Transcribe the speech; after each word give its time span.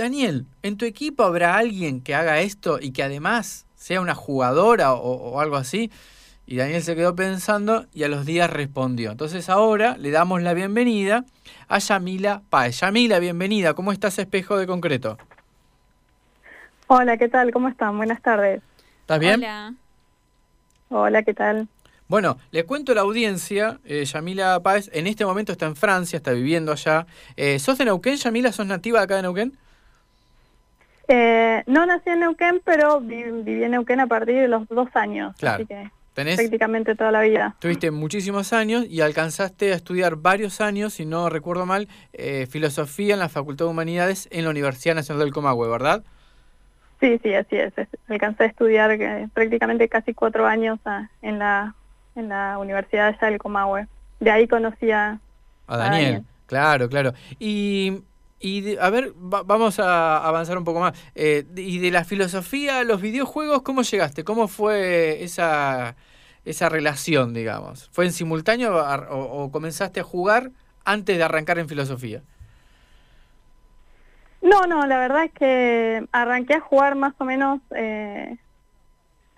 Daniel, 0.00 0.46
¿en 0.62 0.78
tu 0.78 0.86
equipo 0.86 1.24
habrá 1.24 1.56
alguien 1.56 2.00
que 2.00 2.14
haga 2.14 2.40
esto 2.40 2.78
y 2.80 2.92
que 2.92 3.02
además 3.02 3.66
sea 3.76 4.00
una 4.00 4.14
jugadora 4.14 4.94
o, 4.94 5.38
algo 5.40 5.56
así? 5.56 5.90
Y 6.46 6.56
Daniel 6.56 6.82
se 6.82 6.96
quedó 6.96 7.14
pensando 7.14 7.84
y 7.92 8.04
a 8.04 8.08
los 8.08 8.24
días 8.24 8.48
respondió. 8.48 9.10
Entonces 9.10 9.50
ahora 9.50 9.98
le 9.98 10.10
damos 10.10 10.40
la 10.40 10.54
bienvenida 10.54 11.26
a 11.68 11.78
Yamila 11.78 12.40
Páez. 12.48 12.80
Yamila, 12.80 13.18
bienvenida. 13.18 13.74
¿Cómo 13.74 13.92
estás, 13.92 14.18
Espejo 14.18 14.56
de 14.56 14.66
Concreto? 14.66 15.18
Hola, 16.86 17.18
¿qué 17.18 17.28
tal? 17.28 17.52
¿Cómo 17.52 17.68
están? 17.68 17.98
Buenas 17.98 18.22
tardes. 18.22 18.62
¿Estás 19.02 19.20
bien? 19.20 19.40
Hola. 19.40 19.74
Hola, 20.88 21.22
¿qué 21.24 21.34
tal? 21.34 21.68
Bueno, 22.08 22.38
le 22.52 22.64
cuento 22.64 22.92
a 22.92 22.94
la 22.94 23.02
audiencia, 23.02 23.78
eh, 23.84 24.06
Yamila 24.06 24.60
Páez, 24.60 24.88
en 24.94 25.06
este 25.06 25.26
momento 25.26 25.52
está 25.52 25.66
en 25.66 25.76
Francia, 25.76 26.16
está 26.16 26.32
viviendo 26.32 26.72
allá. 26.72 27.06
Eh, 27.36 27.58
¿Sos 27.58 27.76
de 27.76 27.84
Neuquén, 27.84 28.16
Yamila? 28.16 28.50
¿Sos 28.50 28.66
nativa 28.66 29.00
de 29.00 29.04
acá 29.04 29.16
de 29.16 29.22
Neuquén? 29.22 29.58
Eh, 31.12 31.64
no 31.66 31.86
nací 31.86 32.08
en 32.08 32.20
Neuquén, 32.20 32.62
pero 32.64 33.00
viví 33.00 33.64
en 33.64 33.72
Neuquén 33.72 33.98
a 33.98 34.06
partir 34.06 34.36
de 34.36 34.46
los 34.46 34.68
dos 34.68 34.88
años. 34.94 35.34
Claro. 35.38 35.56
Así 35.56 35.66
que 35.66 35.90
prácticamente 36.14 36.94
toda 36.94 37.10
la 37.10 37.22
vida. 37.22 37.56
Tuviste 37.58 37.90
muchísimos 37.90 38.52
años 38.52 38.86
y 38.88 39.00
alcanzaste 39.00 39.72
a 39.72 39.74
estudiar 39.74 40.16
varios 40.16 40.60
años, 40.60 40.94
si 40.94 41.06
no 41.06 41.28
recuerdo 41.28 41.66
mal, 41.66 41.88
eh, 42.12 42.46
filosofía 42.48 43.14
en 43.14 43.20
la 43.20 43.28
Facultad 43.28 43.64
de 43.64 43.70
Humanidades 43.72 44.28
en 44.30 44.44
la 44.44 44.50
Universidad 44.50 44.94
Nacional 44.94 45.24
del 45.24 45.32
Comahue, 45.32 45.68
¿verdad? 45.68 46.04
Sí, 47.00 47.18
sí, 47.24 47.34
así 47.34 47.56
es. 47.56 47.72
Alcancé 48.08 48.44
a 48.44 48.46
estudiar 48.46 48.96
prácticamente 49.32 49.88
casi 49.88 50.14
cuatro 50.14 50.46
años 50.46 50.78
en 51.22 51.38
la 51.40 51.74
en 52.14 52.28
la 52.28 52.58
Universidad 52.58 53.18
de 53.18 53.26
del 53.26 53.38
Comahue. 53.38 53.86
De 54.20 54.30
ahí 54.30 54.46
conocí 54.46 54.90
a, 54.90 55.18
Daniel. 55.66 56.24
Claro, 56.46 56.88
claro. 56.88 57.12
Y, 57.38 58.02
y 58.40 58.78
a 58.78 58.88
ver, 58.88 59.12
vamos 59.16 59.78
a 59.78 60.26
avanzar 60.26 60.56
un 60.56 60.64
poco 60.64 60.80
más. 60.80 60.98
Eh, 61.14 61.44
y 61.56 61.78
de 61.78 61.90
la 61.90 62.04
filosofía 62.04 62.78
a 62.78 62.84
los 62.84 63.02
videojuegos, 63.02 63.60
¿cómo 63.60 63.82
llegaste? 63.82 64.24
¿Cómo 64.24 64.48
fue 64.48 65.22
esa, 65.22 65.94
esa 66.46 66.70
relación, 66.70 67.34
digamos? 67.34 67.90
¿Fue 67.92 68.06
en 68.06 68.12
simultáneo 68.12 68.82
o, 69.10 69.50
comenzaste 69.52 70.00
a 70.00 70.04
jugar 70.04 70.52
antes 70.86 71.18
de 71.18 71.22
arrancar 71.22 71.58
en 71.58 71.68
filosofía? 71.68 72.22
No, 74.40 74.66
no, 74.66 74.86
la 74.86 74.98
verdad 74.98 75.24
es 75.24 75.32
que 75.32 76.06
arranqué 76.10 76.54
a 76.54 76.60
jugar 76.60 76.94
más 76.94 77.12
o 77.18 77.26
menos 77.26 77.60
eh, 77.76 78.38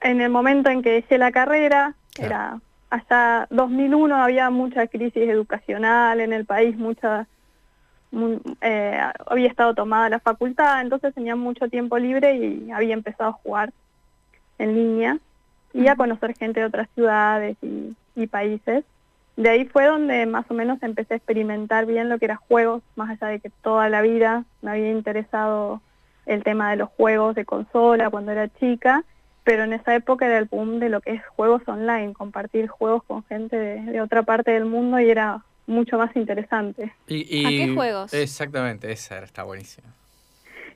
en 0.00 0.20
el 0.20 0.30
momento 0.30 0.70
en 0.70 0.80
que 0.80 0.90
dejé 0.90 1.18
la 1.18 1.32
carrera. 1.32 1.96
Era 2.16 2.60
hasta 2.88 3.48
2001 3.50 4.14
había 4.14 4.50
mucha 4.50 4.86
crisis 4.86 5.28
educacional 5.28 6.20
en 6.20 6.32
el 6.32 6.44
país, 6.44 6.76
mucha 6.76 7.26
eh, 8.60 9.00
había 9.26 9.48
estado 9.48 9.74
tomada 9.74 10.08
la 10.08 10.20
facultad, 10.20 10.80
entonces 10.80 11.14
tenía 11.14 11.36
mucho 11.36 11.68
tiempo 11.68 11.98
libre 11.98 12.36
y 12.36 12.70
había 12.70 12.94
empezado 12.94 13.30
a 13.30 13.34
jugar 13.34 13.72
en 14.58 14.74
línea 14.74 15.18
y 15.72 15.88
a 15.88 15.96
conocer 15.96 16.34
gente 16.36 16.60
de 16.60 16.66
otras 16.66 16.88
ciudades 16.94 17.56
y, 17.62 17.94
y 18.14 18.26
países. 18.26 18.84
De 19.36 19.48
ahí 19.48 19.64
fue 19.64 19.86
donde 19.86 20.26
más 20.26 20.44
o 20.50 20.54
menos 20.54 20.82
empecé 20.82 21.14
a 21.14 21.16
experimentar 21.16 21.86
bien 21.86 22.08
lo 22.08 22.18
que 22.18 22.26
era 22.26 22.36
juegos, 22.36 22.82
más 22.96 23.10
allá 23.10 23.28
de 23.28 23.40
que 23.40 23.50
toda 23.62 23.88
la 23.88 24.02
vida 24.02 24.44
me 24.60 24.72
había 24.72 24.90
interesado 24.90 25.80
el 26.26 26.44
tema 26.44 26.70
de 26.70 26.76
los 26.76 26.90
juegos 26.90 27.34
de 27.34 27.44
consola 27.44 28.10
cuando 28.10 28.32
era 28.32 28.48
chica 28.48 29.04
pero 29.44 29.64
en 29.64 29.72
esa 29.72 29.94
época 29.94 30.26
era 30.26 30.38
el 30.38 30.44
boom 30.44 30.78
de 30.78 30.88
lo 30.88 31.00
que 31.00 31.12
es 31.12 31.26
juegos 31.26 31.62
online, 31.66 32.12
compartir 32.12 32.68
juegos 32.68 33.02
con 33.04 33.24
gente 33.24 33.56
de, 33.56 34.00
otra 34.00 34.22
parte 34.22 34.52
del 34.52 34.66
mundo 34.66 35.00
y 35.00 35.10
era 35.10 35.42
mucho 35.66 35.98
más 35.98 36.14
interesante. 36.16 36.92
Y, 37.06 37.44
¿A 37.44 37.48
qué 37.48 37.74
juegos? 37.74 38.12
Exactamente, 38.12 38.90
esa 38.90 39.18
está 39.20 39.44
buenísima. 39.44 39.88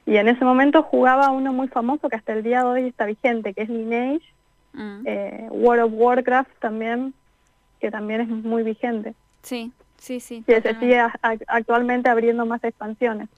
Y 0.07 0.17
en 0.17 0.29
ese 0.29 0.45
momento 0.45 0.83
jugaba 0.85 1.31
uno 1.31 1.53
muy 1.53 1.69
famoso 1.69 2.09
que 2.09 2.17
hasta 2.17 2.33
el 2.33 2.43
día 2.43 2.61
de 2.61 2.65
hoy 2.65 2.89
está 2.89 3.07
vigente, 3.07 3.55
que 3.55 3.63
es 3.63 3.69
Lineage, 3.69 4.25
mm. 4.73 5.03
eh, 5.05 5.47
World 5.51 5.85
of 5.85 5.93
Warcraft 5.95 6.59
también, 6.61 7.13
que 7.81 7.91
también 7.91 8.21
es 8.21 8.29
muy 8.29 8.63
vigente. 8.63 9.15
Sí, 9.43 9.73
sí, 9.99 10.21
sí. 10.21 10.45
Y 10.47 10.53
se 10.53 10.79
sigue 10.79 11.01
actualmente 11.49 12.09
abriendo 12.09 12.47
más 12.47 12.63
expansiones. 12.63 13.29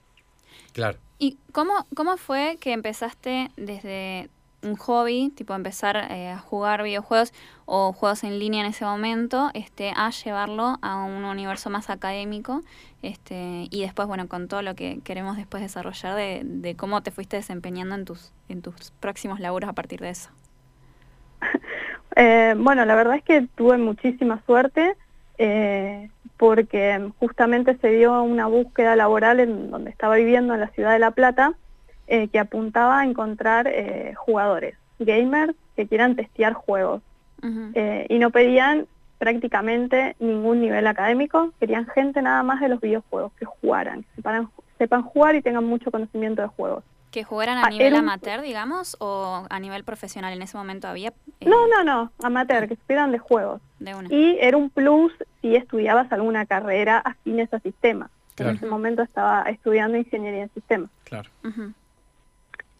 Claro. 0.73 0.97
¿Y 1.17 1.37
cómo, 1.51 1.87
cómo 1.95 2.17
fue 2.17 2.57
que 2.61 2.71
empezaste 2.71 3.49
desde 3.57 4.29
un 4.61 4.75
hobby, 4.75 5.31
tipo 5.35 5.53
empezar 5.53 5.95
eh, 6.11 6.29
a 6.29 6.37
jugar 6.37 6.83
videojuegos 6.83 7.33
o 7.65 7.93
juegos 7.93 8.23
en 8.23 8.39
línea 8.39 8.61
en 8.61 8.67
ese 8.67 8.85
momento, 8.85 9.51
este, 9.53 9.93
a 9.95 10.09
llevarlo 10.09 10.77
a 10.81 11.03
un 11.03 11.23
universo 11.23 11.69
más 11.69 11.89
académico, 11.89 12.61
este, 13.01 13.67
y 13.69 13.81
después, 13.81 14.07
bueno, 14.07 14.27
con 14.27 14.47
todo 14.47 14.61
lo 14.61 14.75
que 14.75 14.99
queremos 15.03 15.37
después 15.37 15.63
desarrollar 15.63 16.15
de, 16.15 16.41
de 16.43 16.75
cómo 16.75 17.01
te 17.01 17.11
fuiste 17.11 17.37
desempeñando 17.37 17.95
en 17.95 18.05
tus, 18.05 18.33
en 18.49 18.61
tus 18.61 18.91
próximos 18.99 19.39
laburos 19.39 19.69
a 19.69 19.73
partir 19.73 19.99
de 19.99 20.09
eso. 20.09 20.29
Eh, 22.15 22.55
bueno, 22.57 22.83
la 22.83 22.95
verdad 22.95 23.15
es 23.15 23.23
que 23.23 23.47
tuve 23.55 23.77
muchísima 23.77 24.41
suerte 24.45 24.97
eh, 25.37 26.09
porque 26.35 27.11
justamente 27.19 27.77
se 27.77 27.89
dio 27.91 28.21
una 28.23 28.47
búsqueda 28.47 28.95
laboral 28.97 29.39
en 29.39 29.71
donde 29.71 29.89
estaba 29.89 30.15
viviendo 30.15 30.53
en 30.53 30.59
la 30.59 30.67
ciudad 30.69 30.91
de 30.91 30.99
La 30.99 31.11
Plata, 31.11 31.53
eh, 32.11 32.27
que 32.27 32.39
apuntaba 32.39 33.01
a 33.01 33.05
encontrar 33.05 33.67
eh, 33.67 34.15
jugadores, 34.15 34.75
gamers 34.97 35.53
que 35.75 35.87
quieran 35.87 36.15
testear 36.15 36.53
juegos. 36.53 37.03
Eh, 37.75 38.07
y 38.09 38.19
no 38.19 38.31
pedían 38.31 38.87
prácticamente 39.19 40.15
ningún 40.19 40.59
nivel 40.59 40.87
académico, 40.87 41.53
querían 41.59 41.85
gente 41.85 42.21
nada 42.23 42.41
más 42.41 42.61
de 42.61 42.69
los 42.69 42.81
videojuegos, 42.81 43.31
que 43.33 43.45
jugaran, 43.45 44.03
que 44.15 44.23
sepan, 44.79 45.03
jugar 45.03 45.35
y 45.35 45.43
tengan 45.43 45.65
mucho 45.65 45.91
conocimiento 45.91 46.41
de 46.41 46.47
juegos. 46.47 46.83
¿Que 47.11 47.23
jugaran 47.23 47.59
a 47.59 47.65
ah, 47.65 47.69
nivel 47.69 47.95
amateur, 47.95 48.41
digamos, 48.41 48.97
o 48.99 49.45
a 49.47 49.59
nivel 49.59 49.83
profesional 49.83 50.33
en 50.33 50.41
ese 50.41 50.57
momento 50.57 50.87
había? 50.87 51.13
No, 51.45 51.67
no, 51.67 51.83
no, 51.83 52.11
amateur, 52.23 52.67
que 52.67 52.75
supieran 52.75 53.11
de 53.11 53.19
juegos. 53.19 53.61
Y 54.09 54.37
era 54.41 54.57
un 54.57 54.71
plus 54.71 55.13
si 55.41 55.55
estudiabas 55.55 56.11
alguna 56.11 56.47
carrera 56.47 56.97
afines 56.97 57.53
a 57.53 57.59
sistemas. 57.59 58.09
En 58.37 58.47
ese 58.47 58.65
momento 58.65 59.03
estaba 59.03 59.43
estudiando 59.43 59.97
ingeniería 59.97 60.43
en 60.43 60.53
sistemas. 60.53 60.89
Claro. 61.03 61.29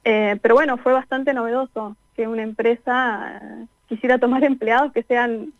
Eh, 0.03 0.37
pero 0.41 0.55
bueno, 0.55 0.77
fue 0.77 0.93
bastante 0.93 1.33
novedoso 1.33 1.95
que 2.15 2.27
una 2.27 2.43
empresa 2.43 3.39
eh, 3.41 3.65
quisiera 3.87 4.17
tomar 4.17 4.43
empleados 4.45 4.91
que 4.93 5.03
sean 5.03 5.53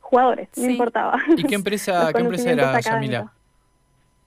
jugadores, 0.00 0.48
no 0.56 0.70
importaba. 0.70 1.20
¿Y 1.36 1.44
qué 1.44 1.54
empresa, 1.54 2.12
qué 2.12 2.20
empresa 2.20 2.50
era, 2.50 2.80
Yamila? 2.80 3.32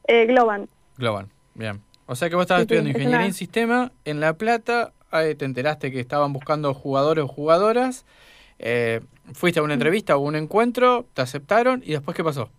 Eh, 0.07 0.25
Globan. 0.25 0.67
Globan, 0.97 1.27
bien. 1.53 1.81
O 2.07 2.15
sea 2.15 2.29
que 2.29 2.35
vos 2.35 2.43
estabas 2.43 2.61
estudiando 2.61 2.89
ingeniería 2.89 3.25
en 3.25 3.33
sistema 3.33 3.91
en 4.05 4.19
La 4.19 4.33
Plata, 4.33 4.93
te 5.11 5.45
enteraste 5.45 5.91
que 5.91 5.99
estaban 5.99 6.31
buscando 6.31 6.73
jugadores 6.73 7.25
o 7.25 7.27
jugadoras, 7.27 8.05
fuiste 9.33 9.59
a 9.59 9.63
una 9.63 9.73
entrevista 9.73 10.15
o 10.15 10.21
un 10.21 10.35
encuentro, 10.35 11.05
te 11.13 11.21
aceptaron 11.21 11.83
y 11.85 11.91
después 11.91 12.15
¿qué 12.15 12.23
pasó? 12.23 12.49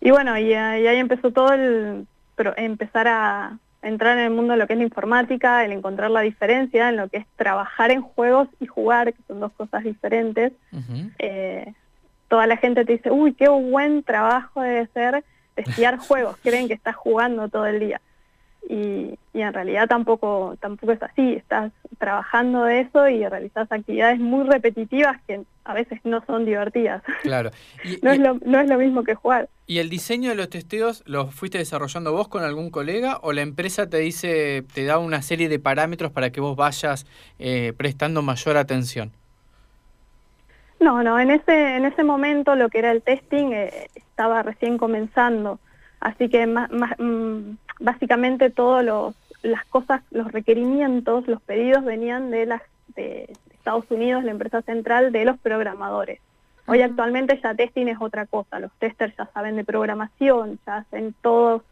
Y 0.00 0.10
bueno, 0.10 0.38
y, 0.38 0.50
y 0.50 0.54
ahí 0.54 0.98
empezó 0.98 1.30
todo 1.30 1.54
el, 1.54 2.06
pero 2.36 2.52
empezar 2.56 3.08
a, 3.08 3.58
entrar 3.86 4.18
en 4.18 4.24
el 4.24 4.30
mundo 4.30 4.52
de 4.52 4.58
lo 4.58 4.66
que 4.66 4.72
es 4.74 4.78
la 4.78 4.84
informática, 4.84 5.64
el 5.64 5.72
encontrar 5.72 6.10
la 6.10 6.20
diferencia 6.20 6.88
en 6.88 6.96
lo 6.96 7.08
que 7.08 7.18
es 7.18 7.26
trabajar 7.36 7.90
en 7.90 8.02
juegos 8.02 8.48
y 8.60 8.66
jugar, 8.66 9.12
que 9.12 9.22
son 9.26 9.40
dos 9.40 9.52
cosas 9.52 9.84
diferentes. 9.84 10.52
Eh, 11.18 11.72
toda 12.28 12.46
la 12.46 12.56
gente 12.56 12.84
te 12.84 12.92
dice, 12.92 13.10
uy, 13.10 13.34
qué 13.34 13.48
buen 13.48 14.02
trabajo 14.02 14.60
debe 14.60 14.86
ser 14.88 15.24
testear 15.54 15.96
juegos, 16.08 16.36
creen 16.42 16.68
que 16.68 16.74
estás 16.74 16.96
jugando 16.96 17.48
todo 17.48 17.66
el 17.66 17.80
día 17.80 18.00
y, 18.68 19.18
en 19.34 19.52
realidad 19.52 19.86
tampoco, 19.86 20.56
tampoco 20.60 20.92
es 20.92 21.02
así, 21.02 21.34
estás 21.34 21.72
trabajando 21.98 22.64
de 22.64 22.80
eso 22.80 23.08
y 23.08 23.26
realizas 23.26 23.70
actividades 23.70 24.18
muy 24.18 24.44
repetitivas 24.44 25.20
que 25.26 25.42
a 25.64 25.74
veces 25.74 26.00
no 26.04 26.24
son 26.26 26.44
divertidas. 26.44 27.02
Claro. 27.22 27.50
no, 28.02 28.10
es 28.10 28.18
lo, 28.18 28.38
no 28.44 28.60
es 28.60 28.68
lo 28.68 28.78
mismo 28.78 29.04
que 29.04 29.14
jugar. 29.14 29.48
¿Y 29.66 29.78
el 29.78 29.88
diseño 29.88 30.30
de 30.30 30.36
los 30.36 30.48
testeos 30.48 31.02
lo 31.06 31.28
fuiste 31.28 31.58
desarrollando 31.58 32.12
vos 32.12 32.28
con 32.28 32.42
algún 32.42 32.70
colega 32.70 33.18
o 33.22 33.32
la 33.32 33.42
empresa 33.42 33.88
te 33.88 33.98
dice, 33.98 34.64
te 34.74 34.84
da 34.84 34.98
una 34.98 35.22
serie 35.22 35.48
de 35.48 35.58
parámetros 35.58 36.10
para 36.10 36.30
que 36.30 36.40
vos 36.40 36.56
vayas 36.56 37.06
eh, 37.38 37.72
prestando 37.76 38.22
mayor 38.22 38.56
atención? 38.56 39.12
No, 40.80 41.02
no, 41.02 41.18
en 41.18 41.30
ese, 41.30 41.76
en 41.76 41.84
ese 41.84 42.04
momento 42.04 42.54
lo 42.54 42.68
que 42.68 42.78
era 42.78 42.92
el 42.92 43.02
testing 43.02 43.52
eh, 43.52 43.88
estaba 43.94 44.42
recién 44.42 44.76
comenzando, 44.76 45.58
así 46.00 46.28
que 46.28 46.46
más, 46.46 46.70
más 46.70 46.92
mm, 46.98 47.52
básicamente 47.78 48.50
todos 48.50 48.84
los 48.84 49.14
las 49.46 49.64
cosas, 49.66 50.02
los 50.10 50.32
requerimientos, 50.32 51.26
los 51.28 51.40
pedidos 51.40 51.84
venían 51.84 52.30
de 52.30 52.46
las 52.46 52.62
de 52.94 53.32
Estados 53.50 53.90
Unidos, 53.90 54.24
la 54.24 54.30
empresa 54.30 54.62
central 54.62 55.12
de 55.12 55.24
los 55.24 55.38
programadores. 55.38 56.20
Hoy 56.66 56.82
actualmente 56.82 57.38
ya 57.42 57.54
testing 57.54 57.86
es 57.86 57.98
otra 58.00 58.26
cosa, 58.26 58.58
los 58.58 58.72
testers 58.78 59.16
ya 59.16 59.26
saben 59.32 59.56
de 59.56 59.64
programación, 59.64 60.58
ya 60.66 60.78
hacen 60.78 61.14
todos 61.20 61.62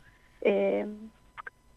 eh, 0.42 0.86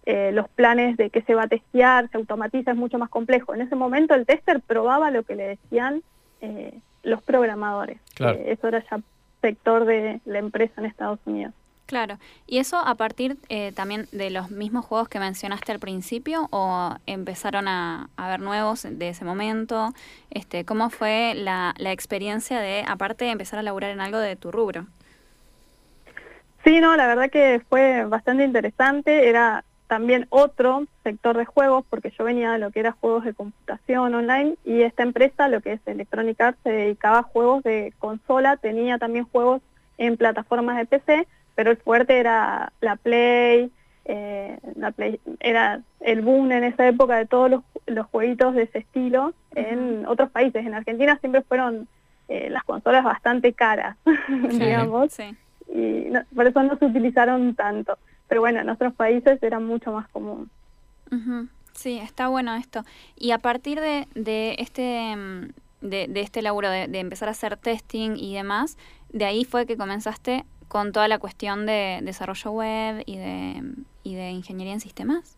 eh, 0.05 0.31
los 0.33 0.47
planes 0.49 0.97
de 0.97 1.09
qué 1.09 1.21
se 1.23 1.33
va 1.33 1.43
a 1.43 1.47
testear, 1.47 2.09
se 2.09 2.17
automatiza, 2.17 2.71
es 2.71 2.77
mucho 2.77 2.99
más 2.99 3.09
complejo. 3.09 3.55
En 3.55 3.61
ese 3.61 3.75
momento 3.75 4.13
el 4.13 4.25
tester 4.25 4.61
probaba 4.61 5.09
lo 5.09 5.23
que 5.23 5.35
le 5.35 5.47
decían 5.47 6.03
eh, 6.41 6.77
los 7.03 7.23
programadores. 7.23 7.99
eso 8.19 8.67
era 8.67 8.83
ya 8.89 8.99
sector 9.41 9.85
de 9.85 10.19
la 10.25 10.39
empresa 10.39 10.73
en 10.77 10.85
Estados 10.85 11.19
Unidos. 11.25 11.53
Claro, 11.87 12.19
¿y 12.45 12.57
eso 12.57 12.77
a 12.77 12.95
partir 12.95 13.37
eh, 13.47 13.71
también 13.71 14.07
de 14.11 14.29
los 14.29 14.51
mismos 14.51 14.83
juegos 14.83 15.07
que 15.07 15.19
mencionaste 15.19 15.71
al 15.71 15.79
principio 15.79 16.49
o 16.51 16.93
empezaron 17.05 17.69
a, 17.69 18.09
haber 18.17 18.41
nuevos 18.41 18.85
de 18.89 19.09
ese 19.09 19.23
momento? 19.23 19.93
Este, 20.29 20.65
¿Cómo 20.65 20.89
fue 20.89 21.33
la, 21.33 21.73
la 21.77 21.93
experiencia 21.93 22.59
de, 22.59 22.83
aparte 22.85 23.23
de 23.23 23.31
empezar 23.31 23.57
a 23.59 23.63
laburar 23.63 23.91
en 23.91 24.01
algo 24.01 24.19
de 24.19 24.35
tu 24.35 24.51
rubro? 24.51 24.85
Sí, 26.65 26.81
no, 26.81 26.97
la 26.97 27.07
verdad 27.07 27.29
que 27.29 27.61
fue 27.69 28.03
bastante 28.03 28.43
interesante, 28.43 29.29
era 29.29 29.63
también 29.87 30.27
otro 30.29 30.85
sector 31.05 31.37
de 31.37 31.45
juegos, 31.45 31.85
porque 31.89 32.11
yo 32.17 32.25
venía 32.25 32.51
de 32.51 32.59
lo 32.59 32.71
que 32.71 32.81
era 32.81 32.91
juegos 32.91 33.23
de 33.23 33.33
computación 33.33 34.13
online 34.13 34.57
y 34.65 34.81
esta 34.81 35.03
empresa, 35.03 35.47
lo 35.47 35.61
que 35.61 35.71
es 35.73 35.81
Electronic 35.85 36.41
Arts, 36.41 36.59
se 36.63 36.69
dedicaba 36.69 37.19
a 37.19 37.23
juegos 37.23 37.63
de 37.63 37.93
consola, 37.97 38.57
tenía 38.57 38.97
también 38.97 39.23
juegos 39.23 39.61
en 39.97 40.17
plataformas 40.17 40.75
de 40.75 40.85
PC, 40.85 41.27
pero 41.57 41.71
el 41.71 41.77
fuerte 41.77 42.19
era 42.19 42.71
la 42.81 42.97
Play, 42.97 43.71
eh, 44.05 44.59
la 44.75 44.91
Play 44.91 45.19
era 45.39 45.81
el 46.01 46.21
boom 46.21 46.51
en 46.51 46.63
esa 46.63 46.87
época 46.87 47.17
de 47.17 47.25
todos 47.25 47.49
los, 47.49 47.63
los 47.87 48.05
jueguitos 48.05 48.53
de 48.53 48.61
ese 48.61 48.77
estilo 48.77 49.33
en 49.55 50.05
otros 50.05 50.29
países. 50.29 50.63
En 50.63 50.75
Argentina 50.75 51.17
siempre 51.19 51.41
fueron 51.41 51.87
eh, 52.27 52.51
las 52.51 52.63
consolas 52.63 53.03
bastante 53.03 53.53
caras, 53.53 53.97
digamos, 54.51 55.17
y 55.67 56.11
por 56.35 56.45
eso 56.45 56.61
no 56.61 56.77
se 56.77 56.85
utilizaron 56.85 57.55
tanto. 57.55 57.97
Pero 58.27 58.41
bueno, 58.41 58.59
en 58.59 58.69
otros 58.69 58.93
países 58.93 59.41
era 59.41 59.59
mucho 59.59 59.91
más 59.91 60.07
común. 60.09 60.51
Sí, 61.73 61.97
está 61.97 62.27
bueno 62.27 62.53
esto. 62.53 62.83
Y 63.15 63.31
a 63.31 63.39
partir 63.39 63.81
de, 63.81 64.07
de 64.13 64.57
este... 64.59 65.15
Mm, 65.15 65.47
de, 65.79 66.07
de 66.07 66.21
este 66.21 66.41
laburo, 66.41 66.71
de, 66.71 66.87
de 66.87 66.99
empezar 66.99 67.27
a 67.27 67.31
hacer 67.31 67.55
testing 67.55 68.15
y 68.17 68.33
demás, 68.33 68.79
de 69.09 69.25
ahí 69.25 69.45
fue 69.45 69.67
que 69.67 69.77
comenzaste 69.77 70.43
con 70.67 70.91
toda 70.91 71.07
la 71.07 71.19
cuestión 71.19 71.65
de 71.65 71.99
desarrollo 72.03 72.51
web 72.51 73.03
y 73.05 73.17
de, 73.17 73.63
y 74.03 74.15
de 74.15 74.31
ingeniería 74.31 74.73
en 74.73 74.79
sistemas? 74.79 75.37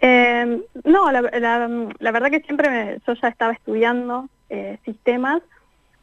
Eh, 0.00 0.62
no, 0.84 1.12
la, 1.12 1.22
la, 1.22 2.10
verdad 2.10 2.30
que 2.30 2.40
siempre 2.40 3.00
yo 3.06 3.14
ya 3.14 3.28
estaba 3.28 3.52
estudiando 3.52 4.28
eh, 4.50 4.78
sistemas 4.84 5.42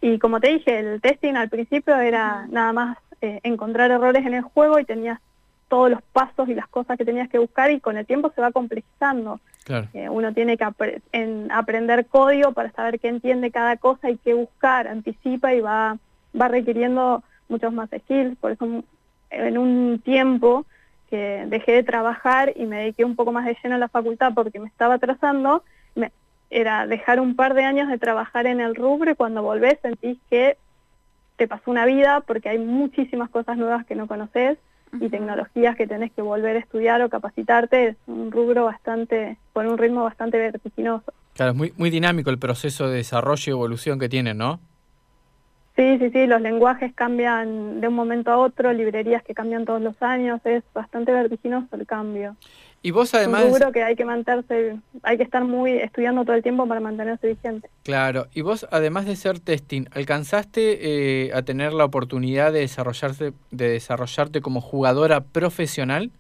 y 0.02 0.20
como 0.20 0.40
te 0.40 0.50
dije, 0.50 0.80
el 0.80 1.02
testing 1.02 1.36
al 1.36 1.50
principio 1.50 1.98
era 1.98 2.48
nada 2.48 2.72
más 2.72 2.98
eh, 3.22 3.42
encontrar 3.44 3.92
errores 3.92 4.26
en 4.26 4.34
el 4.34 4.42
juego 4.44 4.80
y 4.80 4.86
tenías 4.86 5.20
todos 5.68 5.92
los 5.92 6.02
pasos 6.02 6.48
y 6.48 6.56
las 6.56 6.68
cosas 6.68 6.98
que 6.98 7.06
tenías 7.06 7.30
que 7.30 7.38
buscar 7.38 7.72
y 7.72 7.80
con 7.80 7.98
el 7.98 8.06
tiempo 8.06 8.32
se 8.34 8.42
va 8.42 8.52
complejizando. 8.52 9.40
Eh, 9.94 10.10
uno 10.10 10.34
tiene 10.34 10.58
que 10.58 10.66
en 11.12 11.52
aprender 11.52 12.08
código 12.08 12.54
para 12.54 12.72
saber 12.72 13.00
qué 13.00 13.08
entiende 13.08 13.52
cada 13.52 13.78
cosa 13.78 14.10
y 14.10 14.18
qué 14.18 14.34
buscar, 14.34 14.88
anticipa 14.88 15.54
y 15.54 15.60
va, 15.60 15.98
va 16.40 16.48
requiriendo 16.48 17.22
muchos 17.50 17.74
más 17.74 17.90
skills, 17.90 18.38
por 18.38 18.52
eso 18.52 18.84
en 19.30 19.58
un 19.58 20.00
tiempo 20.04 20.66
que 21.10 21.46
dejé 21.48 21.74
de 21.74 21.84
trabajar 21.84 22.54
y 22.56 22.66
me 22.66 22.78
dediqué 22.78 23.04
un 23.04 23.16
poco 23.16 23.32
más 23.32 23.46
de 23.46 23.58
lleno 23.62 23.76
a 23.76 23.80
la 23.80 23.90
facultad 23.90 24.34
porque 24.34 24.60
me 24.60 24.68
estaba 24.68 24.96
atrasando, 24.96 25.64
me, 25.96 26.12
era 26.50 26.88
dejar 26.88 27.20
un 27.20 27.36
par 27.36 27.54
de 27.54 27.64
años 27.64 27.90
de 27.90 27.98
trabajar 27.98 28.46
en 28.46 28.62
el 28.62 28.76
rubro 28.76 29.12
y 29.12 29.16
cuando 29.16 29.42
volvés 29.42 29.80
sentís 29.82 30.18
que 30.30 30.58
te 31.38 31.48
pasó 31.48 31.72
una 31.72 31.86
vida 31.86 32.22
porque 32.22 32.50
hay 32.50 32.60
muchísimas 32.60 33.30
cosas 33.30 33.58
nuevas 33.58 33.86
que 33.86 33.96
no 33.96 34.08
conoces 34.08 34.58
y 35.00 35.10
tecnologías 35.10 35.76
que 35.76 35.88
tenés 35.88 36.12
que 36.12 36.22
volver 36.22 36.56
a 36.56 36.60
estudiar 36.60 37.02
o 37.02 37.10
capacitarte, 37.10 37.90
es 37.90 37.96
un 38.08 38.32
rubro 38.32 38.66
bastante, 38.66 39.38
con 39.54 39.68
un 39.68 39.78
ritmo 39.78 40.04
bastante 40.04 40.38
vertiginoso. 40.38 41.14
Claro, 41.36 41.52
es 41.52 41.58
muy, 41.58 41.74
muy 41.78 41.90
dinámico 41.90 42.30
el 42.32 42.40
proceso 42.40 42.88
de 42.88 42.98
desarrollo 42.98 43.44
y 43.48 43.52
evolución 43.52 44.00
que 44.00 44.10
tiene, 44.10 44.34
¿no? 44.34 44.60
Sí, 45.80 45.98
sí, 45.98 46.10
sí, 46.10 46.28
los 46.28 46.42
lenguajes 46.42 46.94
cambian 46.94 47.80
de 47.80 47.88
un 47.88 47.94
momento 47.94 48.32
a 48.32 48.38
otro, 48.38 48.74
librerías 48.74 49.24
que 49.24 49.34
cambian 49.34 49.64
todos 49.64 49.82
los 49.82 49.96
años, 50.02 50.42
es 50.44 50.62
bastante 50.74 51.14
vertiginoso 51.14 51.74
el 51.74 51.88
cambio. 51.88 52.36
Y 52.82 52.92
vos 52.92 53.14
además... 53.14 53.44
Seguro 53.44 53.72
que 53.72 53.82
hay 53.82 53.96
que 53.96 54.04
mantenerse, 54.04 54.76
hay 55.04 55.16
que 55.16 55.24
estar 55.24 55.46
muy 55.46 55.72
estudiando 55.72 56.26
todo 56.26 56.36
el 56.36 56.44
tiempo 56.44 56.68
para 56.68 56.82
mantenerse 56.82 57.30
vigente. 57.30 57.70
Claro, 57.84 58.28
y 58.34 58.42
vos 58.42 58.68
además 58.72 59.06
de 59.06 59.16
ser 59.16 59.40
testing, 59.40 59.86
¿alcanzaste 59.94 60.80
eh, 60.82 61.32
a 61.34 61.44
tener 61.44 61.72
la 61.72 61.86
oportunidad 61.86 62.52
de 62.52 62.60
desarrollarse, 62.60 63.32
de 63.52 63.70
desarrollarte 63.70 64.42
como 64.42 64.60
jugadora 64.60 65.22
profesional? 65.22 66.12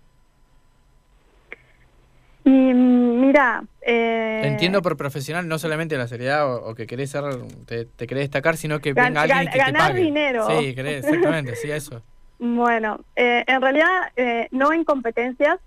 Y 2.46 2.50
mm, 2.50 2.99
mira... 3.20 3.64
Eh, 3.82 4.42
Entiendo 4.46 4.82
por 4.82 4.98
profesional 4.98 5.48
no 5.48 5.60
solamente 5.60 5.98
la 5.98 6.08
seriedad 6.08 6.54
o, 6.54 6.76
que 6.76 6.88
querés 6.88 7.12
ser, 7.12 7.24
te, 7.66 7.88
querés 8.08 8.24
destacar, 8.24 8.58
sino 8.58 8.80
que 8.80 8.94
venga 8.94 9.22
alguien 9.22 9.48
que 9.52 9.60
te 9.60 9.74
pague. 9.74 10.02
dinero. 10.02 10.48
Sí, 10.48 10.76
querés, 10.76 11.06
exactamente, 11.06 11.56
sí, 11.56 11.72
eso. 11.72 12.02
Bueno, 12.40 13.02
eh, 13.18 13.44
en 13.48 13.62
realidad 13.62 14.12
eh, 14.16 14.48
no 14.52 14.72
en 14.72 14.86
competencias, 14.86 15.60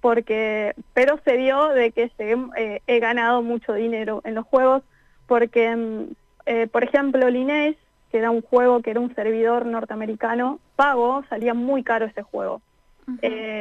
porque 0.00 0.72
pero 0.94 1.18
se 1.24 1.36
dio 1.36 1.68
de 1.70 1.90
que 1.90 2.10
eh, 2.16 2.80
he 2.86 3.00
ganado 3.00 3.42
mucho 3.42 3.74
dinero 3.74 4.22
en 4.24 4.36
los 4.36 4.46
juegos, 4.46 4.84
porque, 5.26 5.74
mm, 5.74 6.68
por 6.70 6.84
ejemplo, 6.84 7.28
Lineage, 7.28 7.76
que 8.10 8.18
era 8.18 8.30
un 8.30 8.42
juego 8.42 8.82
que 8.82 8.92
era 8.92 9.00
un 9.00 9.14
servidor 9.16 9.66
norteamericano, 9.66 10.60
pago, 10.76 11.24
salía 11.28 11.54
muy 11.54 11.82
caro 11.82 12.06
ese 12.06 12.22
juego. 12.22 12.62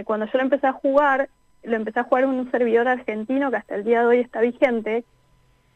cuando 0.05 0.27
yo 0.27 0.31
lo 0.33 0.41
empecé 0.41 0.67
a 0.67 0.73
jugar, 0.73 1.29
lo 1.63 1.75
empecé 1.75 1.99
a 1.99 2.03
jugar 2.03 2.23
en 2.23 2.31
un 2.31 2.51
servidor 2.51 2.87
argentino 2.87 3.51
que 3.51 3.57
hasta 3.57 3.75
el 3.75 3.83
día 3.83 4.01
de 4.01 4.05
hoy 4.07 4.17
está 4.19 4.41
vigente, 4.41 5.03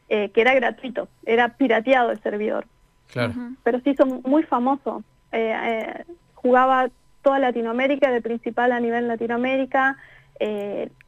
eh, 0.08 0.30
que 0.30 0.40
era 0.40 0.54
gratuito, 0.54 1.08
era 1.24 1.48
pirateado 1.50 2.10
el 2.10 2.20
servidor. 2.22 2.66
Claro. 3.12 3.32
Pero 3.62 3.80
se 3.80 3.90
hizo 3.90 4.06
muy 4.06 4.42
famoso. 4.42 5.02
Eh, 5.32 5.54
eh, 5.54 6.04
jugaba 6.34 6.88
toda 7.22 7.38
Latinoamérica, 7.38 8.10
de 8.10 8.20
principal 8.20 8.72
a 8.72 8.80
nivel 8.80 9.08
Latinoamérica, 9.08 9.96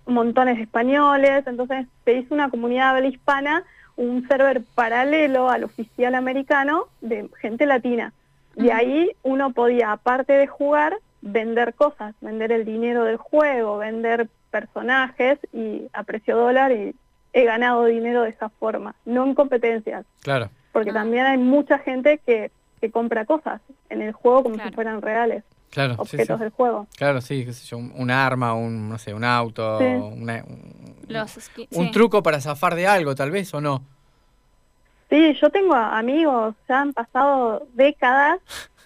montones 0.06 0.56
de 0.56 0.62
españoles, 0.62 1.46
entonces 1.46 1.86
se 2.04 2.14
hizo 2.14 2.34
una 2.34 2.48
comunidad 2.48 2.96
habla 2.96 3.08
hispana, 3.08 3.62
un 3.96 4.26
server 4.26 4.62
paralelo 4.74 5.50
al 5.50 5.64
oficial 5.64 6.14
americano 6.14 6.86
de 7.02 7.28
gente 7.40 7.66
latina. 7.66 8.12
Y 8.56 8.70
ahí 8.70 9.10
uno 9.22 9.52
podía, 9.52 9.92
aparte 9.92 10.32
de 10.32 10.46
jugar, 10.46 10.96
vender 11.20 11.74
cosas, 11.74 12.14
vender 12.20 12.52
el 12.52 12.64
dinero 12.64 13.04
del 13.04 13.16
juego, 13.16 13.78
vender 13.78 14.28
personajes 14.50 15.38
y 15.52 15.88
a 15.92 16.02
precio 16.02 16.36
dólar 16.36 16.72
y 16.72 16.94
he 17.32 17.44
ganado 17.44 17.84
dinero 17.84 18.22
de 18.22 18.30
esa 18.30 18.48
forma, 18.48 18.94
no 19.04 19.24
en 19.24 19.34
competencias. 19.34 20.04
Claro. 20.22 20.50
Porque 20.72 20.90
ah. 20.90 20.94
también 20.94 21.26
hay 21.26 21.38
mucha 21.38 21.78
gente 21.78 22.20
que, 22.24 22.50
que 22.80 22.90
compra 22.90 23.24
cosas 23.24 23.60
en 23.90 24.02
el 24.02 24.12
juego 24.12 24.44
como 24.44 24.56
si 24.56 24.70
fueran 24.72 25.02
reales. 25.02 25.44
Claro, 25.70 25.96
objetos 25.98 26.40
del 26.40 26.50
juego. 26.50 26.86
Claro, 26.96 27.20
sí, 27.20 27.46
un, 27.72 28.10
arma, 28.10 28.54
un, 28.54 28.88
no 28.88 28.98
sé, 28.98 29.12
un 29.12 29.24
auto, 29.24 29.78
un, 29.78 30.30
un 31.72 31.90
truco 31.90 32.22
para 32.22 32.40
zafar 32.40 32.74
de 32.74 32.86
algo, 32.86 33.14
tal 33.14 33.30
vez, 33.30 33.52
¿o 33.52 33.60
no? 33.60 33.82
Sí, 35.10 35.34
yo 35.40 35.50
tengo 35.50 35.74
amigos, 35.74 36.54
ya 36.68 36.80
han 36.80 36.92
pasado 36.92 37.66
décadas 37.74 38.40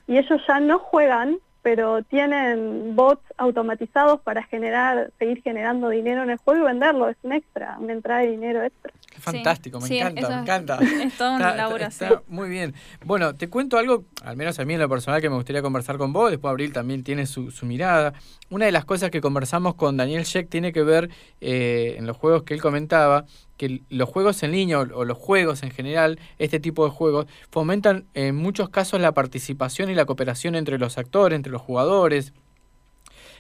y 0.07 0.19
ellos 0.19 0.41
ya 0.47 0.61
no 0.61 0.79
juegan, 0.79 1.39
pero 1.63 2.03
tienen 2.03 2.95
bots 2.95 3.23
automatizados 3.43 4.21
para 4.21 4.43
generar, 4.45 5.13
seguir 5.19 5.43
generando 5.43 5.89
dinero 5.89 6.23
en 6.23 6.31
el 6.31 6.39
juego 6.39 6.63
y 6.63 6.67
venderlo, 6.67 7.09
es 7.09 7.17
un 7.23 7.33
extra, 7.33 7.77
una 7.79 7.93
entrada 7.93 8.21
de 8.21 8.31
dinero 8.31 8.63
extra. 8.63 8.93
fantástico, 9.19 9.81
me 9.81 9.89
encanta, 9.89 10.29
me 10.29 10.43
encanta. 10.43 10.79
Es 11.03 11.19
todo 11.19 11.33
un 11.35 12.23
muy 12.29 12.49
bien. 12.49 12.75
Bueno, 13.05 13.35
te 13.35 13.49
cuento 13.49 13.77
algo, 13.79 14.05
al 14.23 14.37
menos 14.37 14.59
a 14.59 14.65
mí 14.65 14.75
en 14.75 14.81
lo 14.81 14.89
personal, 14.89 15.21
que 15.21 15.29
me 15.29 15.37
gustaría 15.37 15.63
conversar 15.63 15.99
con 15.99 16.13
vos, 16.13 16.31
después 16.31 16.51
Abril 16.51 16.73
también 16.73 17.03
tiene 17.03 17.27
su, 17.27 17.51
su 17.51 17.67
mirada. 17.67 18.15
Una 18.51 18.67
de 18.67 18.73
las 18.73 18.85
cosas 18.85 19.11
que 19.11 19.21
conversamos 19.21 19.75
con 19.75 19.97
Daniel 19.97 20.25
Sheck 20.25 20.49
tiene 20.49 20.73
que 20.73 20.83
ver 20.83 21.11
eh, 21.41 21.97
en 21.99 22.07
los 22.07 22.17
juegos 22.17 22.45
que 22.45 22.55
él 22.55 22.63
comentaba, 22.63 23.25
que 23.57 23.83
los 23.91 24.09
juegos 24.09 24.43
en 24.43 24.53
línea 24.53 24.81
o, 24.81 25.05
los 25.05 25.19
juegos 25.19 25.63
en 25.63 25.71
general, 25.71 26.19
este 26.39 26.61
tipo 26.61 26.85
de 26.85 26.91
juegos, 26.91 27.27
fomentan 27.51 28.07
en 28.15 28.37
muchos 28.37 28.69
casos 28.69 29.01
la 29.01 29.13
participación 29.13 29.91
y 29.91 29.95
la 29.95 30.05
cooperación 30.05 30.55
entre 30.55 30.79
los 30.79 30.99
actores, 30.99 31.37
entre 31.37 31.53
los 31.53 31.63
jugadores, 31.63 32.33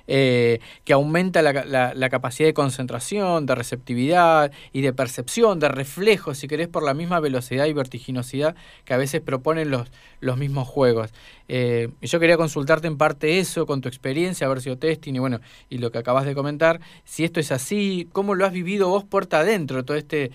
eh, 0.07 0.61
que 0.85 0.93
aumenta 0.93 1.43
la, 1.43 1.93
la, 1.95 2.11
capacidad 2.11 2.49
de 2.49 2.55
concentración, 2.55 3.47
de 3.47 3.55
receptividad 3.55 4.53
y 4.73 4.81
de 4.81 4.93
percepción, 4.93 5.59
de 5.59 5.69
reflejo, 5.69 6.35
si 6.35 6.49
querés, 6.49 6.69
por 6.69 6.83
la 6.83 6.95
misma 6.95 7.21
velocidad 7.21 7.67
y 7.67 7.73
vertiginosidad 7.73 8.55
que 8.85 8.95
a 8.95 8.97
veces 8.97 9.21
proponen 9.21 9.71
los, 9.71 9.89
los 10.21 10.37
mismos 10.37 10.69
juegos. 10.69 11.11
Eh, 11.49 11.91
yo 12.01 12.21
quería 12.21 12.37
consultarte 12.37 12.87
en 12.87 12.99
parte 12.99 13.39
eso, 13.39 13.67
con 13.67 13.81
tu 13.81 13.89
experiencia, 13.89 14.47
haber 14.47 14.61
sido 14.61 14.79
testing 14.79 15.15
y 15.15 15.19
bueno, 15.19 15.41
y 15.71 15.79
lo 15.79 15.91
que 15.91 15.99
acabas 15.99 16.25
de 16.25 16.35
comentar, 16.35 16.81
si 17.05 17.25
esto 17.25 17.41
es 17.41 17.53
así, 17.53 18.09
cómo 18.13 18.35
lo 18.35 18.45
has 18.47 18.53
vivido 18.53 18.89
vos 18.89 19.05
puerta 19.05 19.41
adentro, 19.41 19.85
todo 19.85 19.97
este 19.97 20.31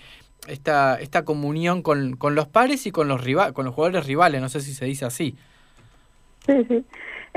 esta, 0.47 0.95
esta 0.95 1.25
comunión 1.25 1.81
con, 1.81 2.15
con 2.15 2.35
los 2.35 2.47
pares 2.47 2.85
y 2.87 2.91
con 2.91 3.07
los, 3.07 3.23
rival, 3.23 3.53
con 3.53 3.65
los 3.65 3.75
jugadores 3.75 4.05
rivales, 4.05 4.41
no 4.41 4.49
sé 4.49 4.61
si 4.61 4.73
se 4.73 4.85
dice 4.85 5.05
así. 5.05 5.35
Sí, 6.45 6.53
sí. 6.67 6.85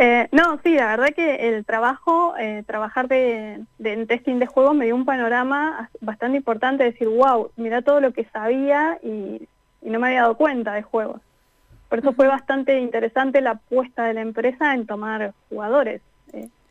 Eh, 0.02 0.28
no, 0.32 0.58
sí, 0.64 0.72
la 0.76 0.86
verdad 0.86 1.10
que 1.14 1.50
el 1.50 1.66
trabajo, 1.66 2.34
eh, 2.38 2.64
trabajar 2.66 3.06
de, 3.06 3.66
en 3.84 4.06
testing 4.06 4.38
de 4.38 4.46
juegos 4.46 4.74
me 4.74 4.86
dio 4.86 4.94
un 4.96 5.04
panorama 5.04 5.90
bastante 6.00 6.38
importante, 6.38 6.84
decir, 6.84 7.06
wow, 7.06 7.50
mira 7.56 7.82
todo 7.82 8.00
lo 8.00 8.10
que 8.14 8.24
sabía 8.32 8.98
y, 9.02 9.46
no 9.82 9.98
me 9.98 10.06
había 10.06 10.22
dado 10.22 10.38
cuenta 10.38 10.72
de 10.72 10.80
juegos. 10.80 11.20
Por 11.90 11.98
eso 11.98 12.14
fue 12.14 12.28
bastante 12.28 12.80
interesante 12.80 13.42
la 13.42 13.50
apuesta 13.50 14.04
de 14.04 14.14
la 14.14 14.22
empresa 14.22 14.72
en 14.72 14.86
tomar 14.86 15.34
jugadores, 15.50 16.00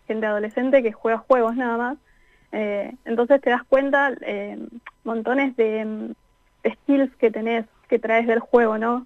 gente 0.08 0.26
adolescente 0.26 0.82
que 0.82 0.92
juega 0.92 1.20
juegos 1.20 1.56
nada 1.56 1.78
más. 1.78 1.98
Eh, 2.52 2.96
entonces 3.06 3.42
te 3.42 3.52
das 3.52 3.64
cuenta 3.64 4.12
eh, 4.22 4.58
montones 5.04 5.56
de, 5.56 6.16
skills 6.68 7.16
que 7.18 7.30
tenés, 7.30 7.68
que 7.90 8.00
traes 8.00 8.26
del 8.26 8.40
juego, 8.40 8.80
¿no? 8.80 9.06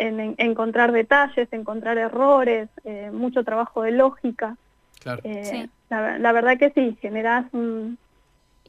Eh, 0.00 0.08
en, 0.08 0.34
encontrar 0.38 0.92
detalles, 0.92 1.52
encontrar 1.52 1.98
errores, 1.98 2.68
mucho 3.12 3.44
trabajo 3.44 3.82
de 3.82 3.92
lógica. 3.92 4.56
Claro. 5.00 5.22
La, 5.88 6.18
la, 6.18 6.32
verdad 6.32 6.58
que 6.58 6.70
sí, 6.70 6.96
generás 7.00 7.46
un, 7.52 7.98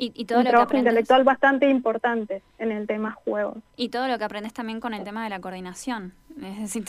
y, 0.04 0.26
todo 0.26 0.40
un 0.40 0.46
lo 0.46 0.50
trabajo 0.50 0.76
intelectual 0.76 1.24
bastante 1.24 1.70
importante 1.70 2.42
en 2.58 2.72
el 2.72 2.88
tema 2.88 3.12
juegos. 3.12 3.58
Y 3.76 3.90
todo 3.90 4.08
lo 4.08 4.18
que 4.18 4.24
aprendes 4.24 4.52
también 4.52 4.80
con 4.80 4.94
el 4.94 5.04
tema 5.04 5.24
de 5.24 5.30
la 5.30 5.40
coordinación. 5.40 6.14
Es 6.42 6.60
decir, 6.60 6.86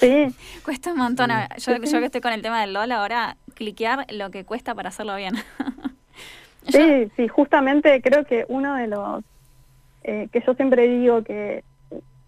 sí. 0.00 0.34
cuesta 0.64 0.90
un 0.92 0.98
montón. 0.98 1.30
Yo, 1.58 1.76
yo 1.76 1.98
que 2.00 2.06
estoy 2.06 2.20
con 2.20 2.32
el 2.32 2.42
tema 2.42 2.60
del 2.60 2.72
LOL 2.72 2.90
ahora, 2.90 3.36
cliquear 3.54 4.06
lo 4.12 4.30
que 4.30 4.44
cuesta 4.44 4.74
para 4.74 4.88
hacerlo 4.88 5.14
bien. 5.14 5.34
sí, 6.68 7.08
sí, 7.16 7.28
justamente 7.28 8.02
creo 8.02 8.24
que 8.24 8.44
uno 8.48 8.74
de 8.74 8.88
los, 8.88 9.22
eh, 10.02 10.28
que 10.32 10.42
yo 10.44 10.54
siempre 10.54 10.88
digo 10.88 11.22
que 11.22 11.62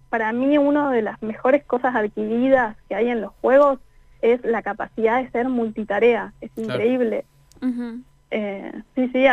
para 0.08 0.32
mí 0.32 0.58
una 0.58 0.90
de 0.90 1.02
las 1.02 1.22
mejores 1.22 1.64
cosas 1.64 1.94
adquiridas 1.94 2.76
que 2.88 2.94
hay 2.94 3.08
en 3.08 3.20
los 3.20 3.32
juegos 3.40 3.78
es 4.22 4.44
la 4.44 4.62
capacidad 4.62 5.22
de 5.22 5.30
ser 5.30 5.48
multitarea. 5.48 6.32
Es 6.40 6.50
increíble. 6.56 7.24
Eh, 8.30 8.72
sí, 8.94 9.08
sí, 9.08 9.24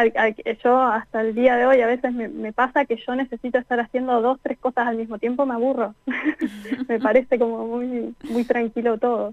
yo 0.63 0.81
hasta 0.81 1.21
el 1.21 1.35
día 1.35 1.57
de 1.57 1.65
hoy 1.65 1.81
a 1.81 1.87
veces 1.87 2.13
me, 2.13 2.53
pasa 2.53 2.85
que 2.85 2.97
yo 3.05 3.15
necesito 3.15 3.57
estar 3.57 3.79
haciendo 3.79 4.21
dos, 4.21 4.39
tres 4.41 4.57
cosas 4.57 4.87
al 4.87 4.95
mismo 4.95 5.17
tiempo, 5.17 5.45
me 5.45 5.53
aburro. 5.53 5.95
me 6.87 6.99
parece 7.01 7.37
como 7.37 7.65
muy, 7.65 8.15
muy 8.29 8.43
tranquilo 8.45 8.97
todo. 8.97 9.31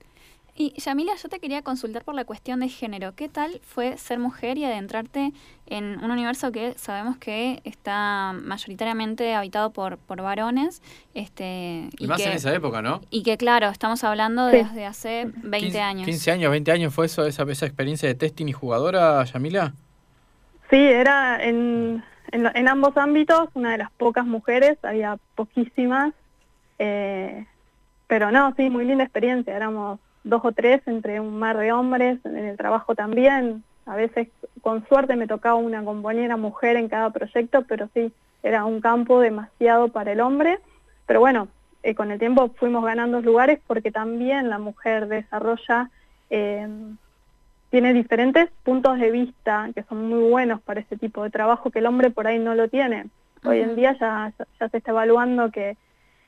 Y 0.55 0.75
Yamila, 0.79 1.15
yo 1.17 1.31
te 1.31 1.39
quería 1.39 1.63
consultar 1.63 2.05
por 2.05 2.15
la 2.15 2.27
cuestión 2.27 2.61
de 2.61 2.69
género. 2.69 3.15
¿Qué 3.15 3.31
tal 3.31 3.61
fue 3.65 3.97
ser 3.97 4.19
mujer 4.19 4.59
y 4.59 4.65
adentrarte 4.67 5.33
en 5.67 6.05
un 6.05 6.11
universo 6.11 6.53
que 6.53 6.75
sabemos 6.77 7.17
que 7.17 7.63
está 7.65 8.35
mayoritariamente 8.35 9.35
habitado 9.35 9.71
por, 9.71 9.97
por 9.97 10.21
varones? 10.21 10.83
Este, 11.15 11.89
y, 11.99 12.07
más 12.07 12.21
en 12.21 12.33
esa 12.33 12.55
época, 12.55 12.83
¿no? 12.83 13.01
Y 13.09 13.23
que, 13.23 13.39
claro, 13.39 13.69
estamos 13.69 14.05
hablando 14.05 14.47
desde 14.47 14.85
hace 14.85 15.31
20 15.43 15.81
años. 15.81 16.05
15 16.05 16.31
años, 16.33 16.51
20 16.51 16.71
años 16.71 16.95
fue 16.95 17.07
eso, 17.07 17.25
esa, 17.25 17.45
esa 17.45 17.65
experiencia 17.65 18.07
de 18.07 18.15
testing 18.15 18.47
y 18.49 18.53
jugadora, 18.53 19.25
Yamila. 19.25 19.73
Sí, 20.69 20.77
era 20.77 21.43
en, 21.43 22.05
en, 22.31 22.69
ambos 22.69 22.95
ámbitos 22.99 23.49
una 23.55 23.73
de 23.73 23.79
las 23.79 23.91
pocas 23.93 24.27
mujeres, 24.27 24.77
había 24.83 25.17
poquísimas. 25.35 26.13
Eh, 26.79 27.47
pero 28.07 28.31
no, 28.31 28.55
sí, 28.55 28.69
muy 28.69 28.85
linda 28.85 29.05
experiencia. 29.05 29.57
Éramos 29.57 29.99
dos 30.25 30.43
o 30.45 30.53
tres 30.53 30.81
entre 30.87 31.21
un 31.21 31.39
mar 31.39 31.57
de 31.59 31.73
hombres, 31.73 32.19
en 32.25 32.37
el 32.37 32.57
trabajo 32.57 32.95
también. 32.95 33.63
A 33.87 33.97
veces, 33.97 34.29
con 34.61 34.87
suerte, 34.87 35.17
me 35.17 35.27
tocaba 35.27 35.57
una 35.57 35.85
compañera 35.85 36.37
mujer 36.37 36.77
en 36.77 36.89
cada 36.89 37.11
proyecto, 37.11 37.65
pero 37.67 37.89
sí, 37.95 38.13
era 38.43 38.65
un 38.65 38.81
campo 38.81 39.21
demasiado 39.21 39.89
para 39.89 40.13
el 40.13 40.21
hombre. 40.21 40.59
Pero 41.07 41.21
bueno, 41.21 41.49
eh, 41.83 41.95
con 41.95 42.11
el 42.11 42.19
tiempo 42.19 42.51
fuimos 42.57 42.85
ganando 42.85 43.21
lugares 43.21 43.59
porque 43.67 43.91
también 43.91 44.49
la 44.49 44.59
mujer 44.59 45.09
desarrolla, 45.09 45.91
eh, 46.31 46.69
tiene 47.71 47.93
diferentes 47.93 48.51
puntos 48.63 48.99
de 48.99 49.11
vista 49.11 49.71
que 49.75 49.83
son 49.85 50.09
muy 50.09 50.31
buenos 50.31 50.61
para 50.61 50.81
ese 50.81 50.97
tipo 50.97 51.25
de 51.25 51.31
trabajo 51.31 51.71
que 51.71 51.81
el 51.81 51.87
hombre 51.87 52.11
por 52.11 52.27
ahí 52.27 52.39
no 52.39 52.55
lo 52.55 52.69
tiene. 52.69 53.07
Hoy 53.45 53.61
en 53.61 53.75
día 53.75 53.97
ya, 53.99 54.33
ya 54.61 54.69
se 54.69 54.77
está 54.77 54.91
evaluando 54.93 55.51
que 55.51 55.77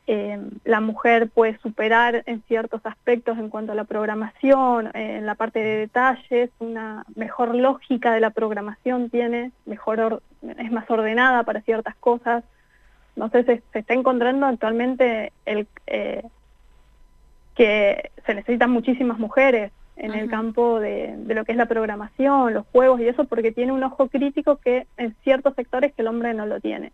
eh, 0.06 0.38
la 0.64 0.80
mujer 0.80 1.30
puede 1.30 1.58
superar 1.58 2.25
en 2.26 2.42
ciertos 2.42 2.82
aspectos 2.84 3.38
en 3.38 3.49
cuanto 3.49 3.73
a 3.73 3.75
la 3.75 3.84
programación, 3.84 4.88
eh, 4.88 5.16
en 5.16 5.25
la 5.25 5.34
parte 5.34 5.61
de 5.61 5.78
detalles, 5.78 6.50
una 6.58 7.06
mejor 7.14 7.54
lógica 7.54 8.12
de 8.12 8.20
la 8.20 8.30
programación 8.30 9.08
tiene, 9.08 9.52
mejor 9.64 10.23
es 10.58 10.70
más 10.70 10.90
ordenada 10.90 11.42
para 11.44 11.62
ciertas 11.62 11.96
cosas. 11.96 12.44
No 13.16 13.30
sé, 13.30 13.44
se, 13.44 13.62
se 13.73 13.78
está 13.78 13.94
encontrando 13.94 14.44
actualmente 14.44 15.32
el, 15.46 15.66
eh, 15.87 16.23
que 17.54 18.11
se 18.26 18.34
necesitan 18.34 18.70
muchísimas 18.70 19.18
mujeres 19.18 19.73
en 19.96 20.12
el 20.12 20.28
campo 20.28 20.80
de, 20.80 21.14
de, 21.18 21.34
lo 21.34 21.44
que 21.44 21.52
es 21.52 21.58
la 21.58 21.66
programación, 21.66 22.52
los 22.52 22.66
juegos 22.73 23.00
y 23.00 23.06
eso, 23.06 23.25
porque 23.25 23.52
tiene 23.52 23.70
un 23.73 23.84
ojo 23.84 24.08
crítico 24.08 24.56
que 24.56 24.88
en 24.96 25.14
ciertos 25.23 25.54
sectores 25.54 25.94
que 25.94 26.02
el 26.02 26.08
hombre 26.08 26.34
no 26.34 26.46
lo 26.46 26.61
tiene. 26.61 26.92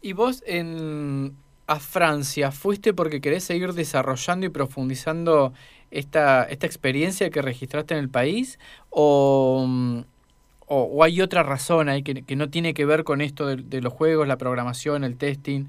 ¿Y 0.00 0.12
vos 0.12 0.42
en, 0.46 1.36
a 1.66 1.80
Francia 1.80 2.50
fuiste 2.50 2.94
porque 2.94 3.20
querés 3.20 3.44
seguir 3.44 3.72
desarrollando 3.74 4.46
y 4.46 4.48
profundizando 4.48 5.52
esta, 5.90 6.44
esta 6.44 6.66
experiencia 6.66 7.30
que 7.30 7.42
registraste 7.42 7.94
en 7.94 8.00
el 8.00 8.08
país? 8.08 8.58
¿O, 8.90 9.66
o, 10.66 11.04
hay 11.04 11.20
otra 11.20 11.42
razón 11.42 11.88
ahí 11.88 12.02
que, 12.02 12.22
que, 12.22 12.36
no 12.36 12.48
tiene 12.48 12.74
que 12.74 12.84
ver 12.84 13.04
con 13.04 13.20
esto 13.20 13.46
de, 13.46 13.80
los 13.80 13.92
juegos, 13.92 14.28
la 14.28 14.36
programación, 14.36 15.04
el 15.04 15.16
testing? 15.16 15.66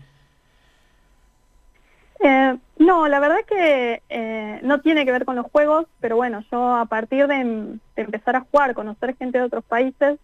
Eh, 2.22 2.58
no, 2.78 3.08
la 3.08 3.20
verdad 3.20 3.40
que 3.48 4.02
eh, 4.10 4.60
no 4.62 4.82
tiene 4.82 5.06
que 5.06 5.12
ver 5.12 5.26
con 5.26 5.36
los 5.36 5.46
juegos, 5.52 5.86
pero 6.02 6.18
bueno, 6.18 6.44
yo 6.52 6.76
a 6.76 6.86
partir 6.86 7.28
de 7.28 7.80
empezar 7.96 8.36
a 8.36 8.42
jugar, 8.42 8.74
conocer 8.74 9.16
gente 9.18 9.38
de 9.38 9.46
otros 9.46 9.64
países, 9.64 10.20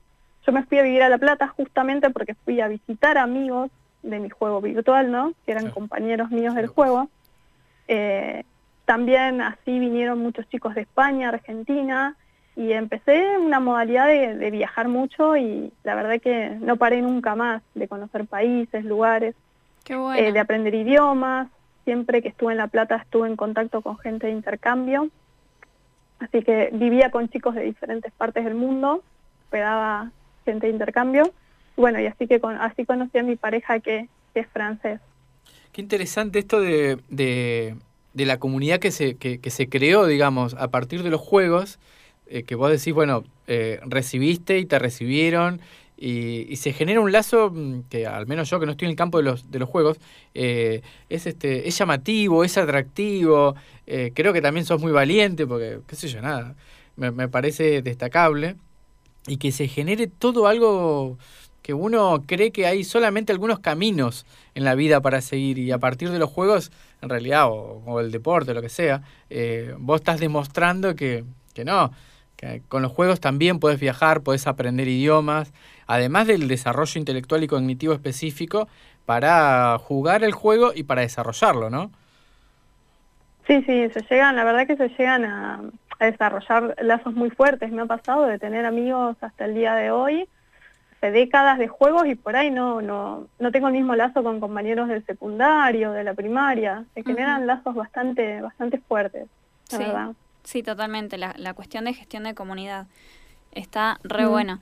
yo 0.46 0.52
me 0.52 0.64
fui 0.64 0.78
a 0.78 0.84
vivir 0.84 1.02
a 1.04 1.10
La 1.10 1.18
Plata 1.18 1.48
justamente 1.48 2.10
porque 2.12 2.36
fui 2.36 2.62
a 2.62 2.68
visitar 2.68 3.18
amigos 3.18 3.72
de 4.06 4.20
mi 4.20 4.30
juego 4.30 4.62
virtual, 4.62 5.12
¿no? 5.12 5.34
Que 5.46 5.52
eran 5.52 5.72
compañeros 5.72 6.32
míos 6.32 6.56
del 6.56 6.68
juego. 6.68 7.10
Eh, 7.88 8.44
también 8.86 9.42
así 9.42 9.80
vinieron 9.80 10.20
muchos 10.20 10.48
chicos 10.50 10.76
de 10.76 10.82
España, 10.82 11.30
Argentina, 11.30 12.16
y 12.56 12.72
empecé 12.72 13.38
una 13.38 13.60
modalidad 13.60 14.08
de, 14.08 14.52
viajar 14.52 14.88
mucho 14.88 15.36
y 15.36 15.74
la 15.84 15.96
verdad 15.96 16.22
que 16.22 16.52
no 16.62 16.78
paré 16.78 17.02
nunca 17.02 17.36
más 17.36 17.62
de 17.74 17.88
conocer 17.88 18.26
países, 18.26 18.86
lugares, 18.86 19.36
eh, 19.90 20.32
de 20.32 20.40
aprender 20.40 20.74
idiomas. 20.74 21.50
Siempre 21.84 22.22
que 22.22 22.30
estuve 22.30 22.54
en 22.54 22.60
La 22.60 22.68
Plata 22.68 22.96
estuve 22.96 23.28
en 23.28 23.36
contacto 23.36 23.82
con 23.82 23.98
gente 23.98 24.28
de 24.28 24.34
intercambio, 24.34 25.10
así 26.20 26.42
que 26.44 26.70
vivía 26.74 27.12
con 27.12 27.30
chicos 27.30 27.56
de 27.56 27.64
diferentes 27.64 28.12
partes 28.14 28.46
del 28.46 28.56
mundo, 28.56 29.04
esperaba 29.44 30.12
gente 30.46 30.68
de 30.68 30.74
intercambio 30.74 31.32
bueno, 31.78 32.00
y 32.00 32.06
así 32.06 32.28
que 32.28 32.40
con, 32.40 32.56
así 32.56 32.86
conocí 32.86 33.18
a 33.18 33.24
mi 33.24 33.36
pareja 33.36 33.80
que, 33.80 34.08
es 34.34 34.48
francés. 34.48 35.00
Qué 35.72 35.82
interesante 35.82 36.40
esto 36.40 36.60
de, 36.60 36.98
de, 37.08 38.26
la 38.26 38.38
comunidad 38.38 38.80
que 38.80 38.92
se, 38.92 39.16
que, 39.16 39.50
se 39.50 39.70
creó, 39.70 40.08
digamos, 40.08 40.56
a 40.56 40.68
partir 40.68 41.04
de 41.04 41.10
los 41.10 41.22
juegos, 41.22 41.80
eh, 42.28 42.44
que 42.44 42.56
vos 42.56 42.70
decís, 42.70 42.94
bueno, 42.94 43.24
eh, 43.48 43.80
recibiste 43.86 44.60
y 44.60 44.66
te 44.66 44.78
recibieron, 44.78 45.62
y, 45.98 46.46
y, 46.50 46.58
se 46.58 46.74
genera 46.74 47.00
un 47.00 47.14
lazo 47.14 47.50
mm, 47.50 47.84
que 47.90 48.06
al 48.06 48.28
menos 48.28 48.50
yo 48.50 48.60
que 48.60 48.66
no 48.66 48.74
estoy 48.74 48.88
en 48.88 48.92
el 48.92 48.98
campo 48.98 49.20
de 49.20 49.24
los, 49.24 49.50
de 49.50 49.60
los 49.60 49.70
juegos, 49.70 50.00
eh, 50.34 50.82
es, 51.08 51.28
este, 51.28 51.66
es 51.66 51.78
llamativo, 51.78 52.44
es 52.44 52.58
atractivo, 52.58 53.56
creo 53.86 54.34
que 54.34 54.42
también 54.42 54.66
sos 54.66 54.82
muy 54.82 54.92
valiente, 54.92 55.48
porque, 55.48 55.80
qué 55.88 55.96
sé 55.96 56.10
yo, 56.10 56.22
nada, 56.22 56.56
me, 56.98 57.12
me 57.12 57.30
parece 57.30 57.82
destacable, 57.82 58.58
y 59.28 59.38
que 59.38 59.52
se 59.52 59.68
genere 59.68 60.08
todo 60.08 60.48
algo 60.48 61.18
que 61.66 61.74
uno 61.74 62.22
cree 62.28 62.52
que 62.52 62.68
hay 62.68 62.84
solamente 62.84 63.32
algunos 63.32 63.58
caminos 63.58 64.28
en 64.54 64.66
la 64.66 64.76
vida 64.76 65.02
para 65.02 65.20
seguir 65.20 65.58
y 65.58 65.72
a 65.72 65.80
partir 65.80 66.12
de 66.12 66.20
los 66.20 66.30
juegos, 66.30 66.72
en 67.02 67.10
realidad, 67.10 67.48
o, 67.50 68.00
el 68.00 68.12
deporte, 68.12 68.54
lo 68.54 68.62
que 68.62 68.70
sea, 68.70 69.02
eh, 69.32 69.74
vos 69.80 70.02
estás 70.02 70.20
demostrando 70.20 70.96
que, 70.96 71.24
que 71.56 71.66
no, 71.66 71.92
que 72.36 72.62
con 72.68 72.84
los 72.84 72.92
juegos 72.92 73.20
también 73.20 73.58
puedes 73.58 73.80
viajar, 73.80 74.22
puedes 74.22 74.46
aprender 74.46 74.88
idiomas, 74.88 75.54
además 75.88 76.28
del 76.28 76.48
desarrollo 76.48 77.00
intelectual 77.00 77.44
y 77.44 77.48
cognitivo 77.48 77.94
específico 77.94 78.68
para 79.08 79.76
jugar 79.80 80.24
el 80.24 80.34
juego 80.34 80.72
y 80.72 80.84
para 80.84 81.02
desarrollarlo, 81.02 81.72
¿no? 81.72 81.90
Sí, 83.48 83.64
sí, 83.64 83.90
se 83.90 84.06
llegan, 84.08 84.36
la 84.36 84.44
verdad 84.44 84.68
que 84.68 84.78
se 84.78 84.90
llegan 84.90 85.26
a, 85.26 85.62
a 85.98 86.06
desarrollar 86.06 86.76
lazos 86.84 87.16
muy 87.16 87.32
fuertes. 87.32 87.72
Me 87.72 87.82
ha 87.82 87.86
pasado 87.88 88.28
de 88.28 88.38
tener 88.38 88.68
amigos 88.68 89.18
hasta 89.22 89.46
el 89.46 89.56
día 89.56 89.74
de 89.74 89.90
hoy 89.90 90.30
décadas 91.12 91.58
de 91.58 91.68
juegos 91.68 92.08
y 92.08 92.16
por 92.16 92.36
ahí 92.36 92.52
no, 92.52 92.82
no, 92.82 93.28
no 93.40 93.52
tengo 93.52 93.68
el 93.68 93.74
mismo 93.74 93.96
lazo 93.96 94.24
con 94.24 94.40
compañeros 94.40 94.88
del 94.88 95.06
secundario, 95.06 95.92
de 95.92 96.04
la 96.04 96.14
primaria. 96.14 96.86
Se 96.94 97.04
generan 97.04 97.48
lazos 97.48 97.76
bastante, 97.76 98.42
bastante 98.42 98.78
fuertes, 98.80 99.28
la 99.72 99.78
sí, 99.78 99.84
verdad. 99.84 100.12
Sí, 100.44 100.64
totalmente. 100.64 101.18
La, 101.18 101.34
la 101.38 101.54
cuestión 101.54 101.86
de 101.86 101.94
gestión 101.94 102.24
de 102.24 102.36
comunidad 102.36 102.88
está 103.52 104.00
re 104.04 104.26
buena. 104.26 104.60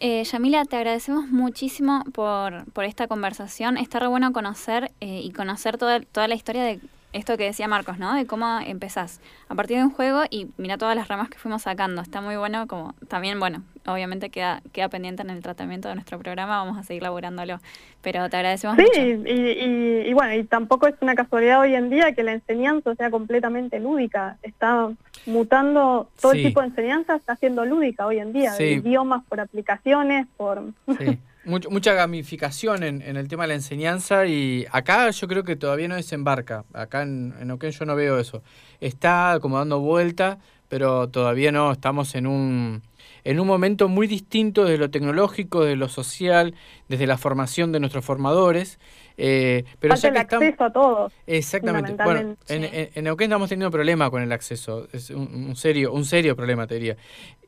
Eh, 0.00 0.24
Yamila, 0.24 0.64
te 0.64 0.76
agradecemos 0.76 1.28
muchísimo 1.28 2.04
por, 2.12 2.70
por 2.72 2.84
esta 2.84 3.06
conversación. 3.06 3.76
Está 3.76 4.00
re 4.00 4.08
bueno 4.08 4.32
conocer 4.32 4.90
eh, 5.00 5.20
y 5.22 5.32
conocer 5.32 5.78
toda, 5.78 6.00
toda 6.00 6.28
la 6.28 6.34
historia 6.34 6.64
de 6.64 6.80
esto 7.14 7.36
que 7.36 7.44
decía 7.44 7.68
Marcos, 7.68 7.98
¿no? 7.98 8.14
De 8.14 8.26
cómo 8.26 8.58
empezás 8.66 9.20
a 9.48 9.54
partir 9.54 9.78
de 9.78 9.84
un 9.84 9.90
juego 9.90 10.22
y 10.28 10.48
mira 10.58 10.76
todas 10.76 10.96
las 10.96 11.08
ramas 11.08 11.30
que 11.30 11.38
fuimos 11.38 11.62
sacando. 11.62 12.02
Está 12.02 12.20
muy 12.20 12.36
bueno, 12.36 12.66
como 12.66 12.94
también, 13.08 13.38
bueno, 13.38 13.62
obviamente 13.86 14.30
queda, 14.30 14.62
queda 14.72 14.88
pendiente 14.88 15.22
en 15.22 15.30
el 15.30 15.42
tratamiento 15.42 15.88
de 15.88 15.94
nuestro 15.94 16.18
programa, 16.18 16.58
vamos 16.58 16.76
a 16.76 16.82
seguir 16.82 17.02
laburándolo. 17.04 17.60
Pero 18.02 18.28
te 18.28 18.36
agradecemos 18.36 18.76
sí, 18.76 18.82
mucho. 18.82 19.00
Y, 19.00 20.08
y, 20.08 20.12
bueno, 20.12 20.34
y 20.34 20.44
tampoco 20.44 20.88
es 20.88 20.96
una 21.00 21.14
casualidad 21.14 21.60
hoy 21.60 21.74
en 21.74 21.88
día 21.88 22.12
que 22.12 22.24
la 22.24 22.32
enseñanza 22.32 22.94
sea 22.96 23.10
completamente 23.10 23.78
lúdica. 23.78 24.36
Está 24.42 24.90
mutando, 25.24 26.10
todo 26.20 26.32
el 26.32 26.42
tipo 26.42 26.60
de 26.60 26.66
enseñanza 26.66 27.14
está 27.16 27.36
siendo 27.36 27.64
lúdica 27.64 28.06
hoy 28.06 28.18
en 28.18 28.32
día, 28.32 28.52
de 28.54 28.72
idiomas 28.72 29.24
por 29.24 29.40
aplicaciones, 29.40 30.26
por... 30.36 30.62
Sí. 31.44 31.50
mucha 31.70 31.92
gamificación 31.94 32.82
en, 32.82 33.02
el 33.02 33.28
tema 33.28 33.44
de 33.44 33.48
la 33.48 33.54
enseñanza 33.54 34.26
y 34.26 34.66
acá 34.70 35.10
yo 35.10 35.28
creo 35.28 35.44
que 35.44 35.56
todavía 35.56 35.88
no 35.88 35.96
desembarca. 35.96 36.64
Acá 36.72 37.02
en, 37.02 37.34
en 37.40 37.50
Oquén 37.50 37.70
yo 37.70 37.84
no 37.84 37.94
veo 37.94 38.18
eso. 38.18 38.42
Está 38.80 39.38
como 39.40 39.58
dando 39.58 39.80
vuelta, 39.80 40.38
pero 40.68 41.08
todavía 41.08 41.52
no. 41.52 41.72
Estamos 41.72 42.14
en 42.14 42.26
un, 42.26 42.82
en 43.24 43.40
un 43.40 43.46
momento 43.46 43.88
muy 43.88 44.06
distinto 44.06 44.64
de 44.64 44.78
lo 44.78 44.90
tecnológico, 44.90 45.64
de 45.64 45.76
lo 45.76 45.88
social, 45.88 46.54
desde 46.88 47.06
la 47.06 47.18
formación 47.18 47.72
de 47.72 47.80
nuestros 47.80 48.04
formadores. 48.04 48.78
Eh, 49.16 49.64
pero 49.80 49.94
ya 49.94 50.08
el 50.08 50.16
acceso 50.18 50.64
a 50.64 50.72
todo. 50.72 51.10
Exactamente. 51.26 51.94
Bueno, 52.02 52.36
en, 52.48 52.90
en, 52.94 53.04
Neuquén 53.04 53.30
estamos 53.30 53.48
teniendo 53.48 53.70
problema 53.70 54.10
con 54.10 54.22
el 54.22 54.30
acceso. 54.30 54.88
Es 54.92 55.10
un, 55.10 55.46
un, 55.48 55.56
serio, 55.56 55.92
un 55.92 56.04
serio 56.04 56.36
problema, 56.36 56.66
te 56.66 56.74
diría. 56.74 56.96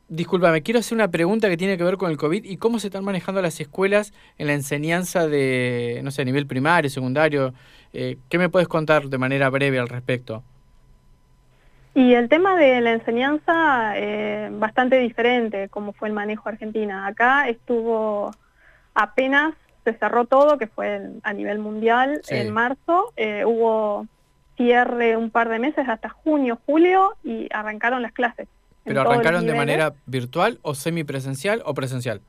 Disculpame, 0.08 0.62
quiero 0.62 0.80
hacer 0.80 0.94
una 0.94 1.10
pregunta 1.10 1.48
que 1.48 1.56
tiene 1.56 1.76
que 1.76 1.82
ver 1.82 1.96
con 1.96 2.10
el 2.10 2.16
COVID 2.16 2.44
y 2.44 2.56
cómo 2.58 2.78
se 2.78 2.86
están 2.86 3.04
manejando 3.04 3.42
las 3.42 3.60
escuelas 3.60 4.12
en 4.38 4.46
la 4.46 4.54
enseñanza 4.54 5.26
de, 5.26 6.00
no 6.04 6.12
sé, 6.12 6.22
a 6.22 6.24
nivel 6.24 6.46
primario, 6.46 6.88
secundario. 6.88 7.52
Eh, 7.92 8.16
¿Qué 8.28 8.38
me 8.38 8.48
puedes 8.48 8.68
contar 8.68 9.08
de 9.08 9.18
manera 9.18 9.50
breve 9.50 9.80
al 9.80 9.88
respecto? 9.88 10.44
Y 11.96 12.12
el 12.12 12.28
tema 12.28 12.56
de 12.56 12.82
la 12.82 12.92
enseñanza, 12.92 13.94
eh, 13.96 14.50
bastante 14.52 14.98
diferente, 14.98 15.70
como 15.70 15.94
fue 15.94 16.08
el 16.08 16.14
manejo 16.14 16.46
Argentina. 16.46 17.06
Acá 17.06 17.48
estuvo 17.48 18.32
apenas 18.94 19.54
se 19.82 19.94
cerró 19.94 20.26
todo, 20.26 20.58
que 20.58 20.66
fue 20.66 21.08
a 21.22 21.32
nivel 21.32 21.58
mundial 21.58 22.20
en 22.28 22.52
marzo. 22.52 23.14
Eh, 23.16 23.46
hubo 23.46 24.06
cierre 24.58 25.16
un 25.16 25.30
par 25.30 25.48
de 25.48 25.58
meses 25.58 25.88
hasta 25.88 26.10
junio, 26.10 26.58
julio 26.66 27.16
y 27.24 27.48
arrancaron 27.50 28.02
las 28.02 28.12
clases. 28.12 28.46
¿Pero 28.84 29.00
arrancaron 29.00 29.46
de 29.46 29.54
manera 29.54 29.94
virtual 30.04 30.58
o 30.60 30.74
semipresencial 30.74 31.62
o 31.64 31.72
presencial? 31.72 32.20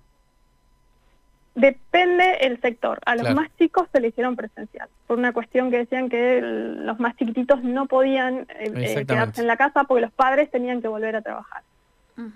Depende 1.57 2.37
el 2.41 2.61
sector. 2.61 2.99
A 3.03 3.15
los 3.15 3.33
más 3.33 3.49
chicos 3.57 3.87
se 3.91 3.99
le 3.99 4.09
hicieron 4.09 4.35
presencial, 4.35 4.87
por 5.07 5.17
una 5.17 5.33
cuestión 5.33 5.71
que 5.71 5.79
decían 5.79 6.07
que 6.07 6.39
los 6.39 6.99
más 6.99 7.15
chiquititos 7.15 7.63
no 7.63 7.87
podían 7.87 8.41
eh, 8.59 8.71
eh, 8.75 9.05
quedarse 9.07 9.41
en 9.41 9.47
la 9.47 9.57
casa 9.57 9.85
porque 9.85 10.01
los 10.01 10.11
padres 10.11 10.51
tenían 10.51 10.83
que 10.83 10.87
volver 10.87 11.15
a 11.15 11.21
trabajar. 11.23 11.63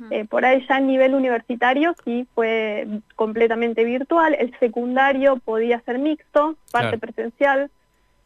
Eh, 0.10 0.26
por 0.26 0.44
ahí 0.44 0.66
ya 0.68 0.78
a 0.78 0.80
nivel 0.80 1.14
universitario 1.14 1.94
sí 2.04 2.28
fue 2.34 2.88
completamente 3.16 3.84
virtual, 3.84 4.36
el 4.40 4.58
secundario 4.60 5.38
podía 5.38 5.80
ser 5.82 6.00
mixto, 6.00 6.56
parte 6.72 6.98
presencial, 6.98 7.70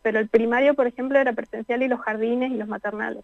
pero 0.02 0.20
el 0.20 0.30
primario, 0.30 0.76
por 0.76 0.88
ejemplo, 0.88 1.20
era 1.20 1.34
presencial 1.34 1.84
y 1.84 1.90
los 1.90 2.00
jardines 2.00 2.52
y 2.52 2.56
los 2.56 2.70
maternales. 2.70 3.24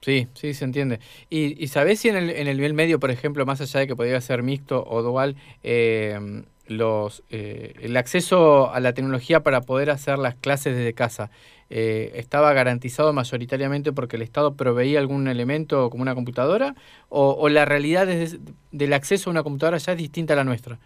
Sí, 0.00 0.26
sí, 0.34 0.52
se 0.52 0.64
entiende. 0.64 0.98
¿Y, 1.30 1.62
y 1.62 1.68
sabés 1.68 2.00
si 2.00 2.08
en 2.08 2.16
el, 2.16 2.30
en 2.30 2.48
el 2.48 2.56
nivel 2.56 2.74
medio, 2.74 2.98
por 2.98 3.12
ejemplo, 3.12 3.46
más 3.46 3.60
allá 3.60 3.80
de 3.80 3.86
que 3.86 3.96
podría 3.96 4.20
ser 4.20 4.42
mixto 4.42 4.84
o 4.86 5.02
dual, 5.02 5.36
eh, 5.62 6.44
los, 6.66 7.22
eh, 7.30 7.74
el 7.80 7.96
acceso 7.96 8.72
a 8.72 8.80
la 8.80 8.92
tecnología 8.92 9.40
para 9.40 9.60
poder 9.60 9.90
hacer 9.90 10.18
las 10.18 10.34
clases 10.34 10.76
desde 10.76 10.94
casa 10.94 11.30
eh, 11.70 12.12
estaba 12.14 12.52
garantizado 12.52 13.12
mayoritariamente 13.12 13.92
porque 13.92 14.16
el 14.16 14.22
Estado 14.22 14.54
proveía 14.54 14.98
algún 14.98 15.28
elemento 15.28 15.90
como 15.90 16.02
una 16.02 16.14
computadora? 16.14 16.74
¿O, 17.08 17.48
la 17.48 17.64
realidad 17.64 18.06
del 18.06 18.92
acceso 18.92 19.28
a 19.28 19.32
una 19.32 19.42
computadora 19.42 19.78
ya 19.78 19.92
es 19.92 19.98
distinta 19.98 20.34
a 20.34 20.36
la 20.36 20.44
nuestra? 20.44 20.78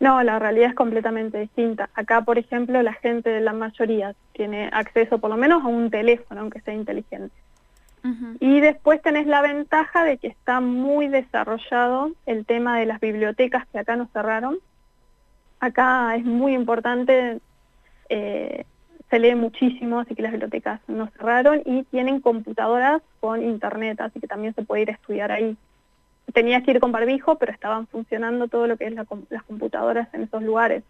No, 0.00 0.22
la 0.22 0.38
realidad 0.38 0.70
es 0.70 0.74
completamente 0.74 1.38
distinta. 1.38 1.90
Acá, 1.94 2.22
por 2.22 2.38
ejemplo, 2.38 2.82
la 2.82 2.94
gente 2.94 3.28
de 3.28 3.40
la 3.40 3.52
mayoría 3.52 4.14
tiene 4.32 4.70
acceso 4.72 5.18
por 5.18 5.28
lo 5.30 5.36
menos 5.36 5.62
a 5.62 5.66
un 5.66 5.90
teléfono, 5.90 6.40
aunque 6.40 6.60
sea 6.60 6.72
inteligente. 6.72 7.34
Y 8.40 8.60
después 8.60 9.02
tenés 9.02 9.26
la 9.26 9.42
ventaja 9.42 10.04
de 10.04 10.16
que 10.16 10.28
está 10.28 10.60
muy 10.60 11.08
desarrollado 11.08 12.12
el 12.26 12.46
tema 12.46 12.78
de 12.78 12.86
las 12.86 13.00
bibliotecas 13.00 13.66
que 13.68 13.78
acá 13.78 13.96
nos 13.96 14.10
cerraron. 14.10 14.58
Acá 15.60 16.16
es 16.16 16.24
muy 16.24 16.54
importante, 16.54 17.40
eh, 18.08 18.64
se 19.10 19.18
lee 19.18 19.34
muchísimo, 19.34 20.00
así 20.00 20.14
que 20.14 20.22
las 20.22 20.32
bibliotecas 20.32 20.80
nos 20.88 21.10
cerraron 21.12 21.62
y 21.66 21.82
tienen 21.84 22.20
computadoras 22.20 23.02
con 23.20 23.42
internet, 23.42 24.00
así 24.00 24.18
que 24.20 24.26
también 24.26 24.54
se 24.54 24.62
puede 24.62 24.82
ir 24.82 24.90
a 24.90 24.94
estudiar 24.94 25.30
ahí 25.30 25.56
tenías 26.32 26.62
que 26.62 26.72
ir 26.72 26.80
con 26.80 26.92
barbijo, 26.92 27.36
pero 27.36 27.52
estaban 27.52 27.86
funcionando 27.86 28.48
todo 28.48 28.66
lo 28.66 28.76
que 28.76 28.86
es 28.86 28.94
las 28.94 29.06
computadoras 29.46 30.12
en 30.14 30.22
esos 30.22 30.42
lugares. 30.42 30.82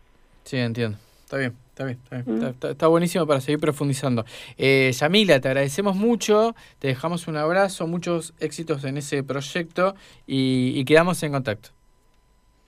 Sí, 0.44 0.59
entiendo. 0.59 0.99
Está 1.25 1.37
bien, 1.37 1.57
está 1.88 2.23
bien, 2.23 2.55
está, 2.62 2.88
mm. 2.88 2.90
buenísimo 2.90 3.27
para 3.27 3.40
seguir 3.40 3.61
profundizando. 3.61 4.25
Eh, 4.59 4.93
Yamila, 4.93 5.40
te 5.40 5.49
agradecemos 5.49 5.97
mucho, 5.97 6.55
te 6.79 6.88
dejamos 6.88 7.29
un 7.29 7.37
abrazo, 7.37 7.87
muchos 7.87 8.35
éxitos 8.40 8.85
en 8.85 8.97
ese 8.97 9.23
proyecto 9.23 9.95
y, 10.27 10.85
quedamos 10.85 11.23
en 11.23 11.33
contacto. 11.33 11.71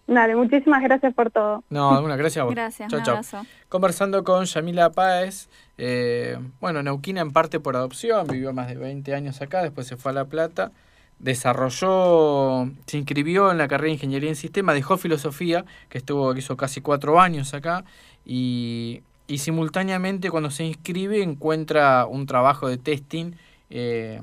Dale, 0.06 0.34
muchísimas 0.34 0.82
gracias 0.82 1.14
por 1.14 1.30
todo. 1.30 1.64
No, 1.70 1.90
alguna 1.96 2.16
gracias 2.16 2.42
a 2.42 2.44
vos. 2.44 2.54
Gracias, 2.54 2.92
un 2.92 3.00
abrazo. 3.00 3.46
Conversando 3.68 4.24
con 4.24 4.44
Yamila 4.44 4.90
Páez, 4.90 5.48
eh, 5.78 6.38
bueno, 6.60 6.82
Neuquina 6.82 7.20
en 7.20 7.32
parte 7.32 7.60
por 7.60 7.76
adopción, 7.76 8.26
vivió 8.26 8.52
más 8.52 8.68
de 8.68 8.76
20 8.76 9.14
años 9.14 9.40
acá, 9.42 9.62
después 9.62 9.86
se 9.86 9.96
fue 9.96 10.12
a 10.12 10.14
La 10.14 10.24
Plata 10.24 10.72
desarrolló, 11.18 12.70
se 12.86 12.98
inscribió 12.98 13.50
en 13.50 13.58
la 13.58 13.68
carrera 13.68 13.88
de 13.88 13.94
Ingeniería 13.94 14.28
en 14.28 14.36
Sistema, 14.36 14.74
dejó 14.74 14.96
Filosofía, 14.96 15.64
que 15.88 15.98
estuvo, 15.98 16.34
hizo 16.36 16.56
casi 16.56 16.80
cuatro 16.80 17.20
años 17.20 17.54
acá, 17.54 17.84
y, 18.24 19.02
y 19.26 19.38
simultáneamente 19.38 20.30
cuando 20.30 20.50
se 20.50 20.64
inscribe 20.64 21.22
encuentra 21.22 22.06
un 22.06 22.26
trabajo 22.26 22.68
de 22.68 22.76
testing 22.76 23.32
eh, 23.70 24.20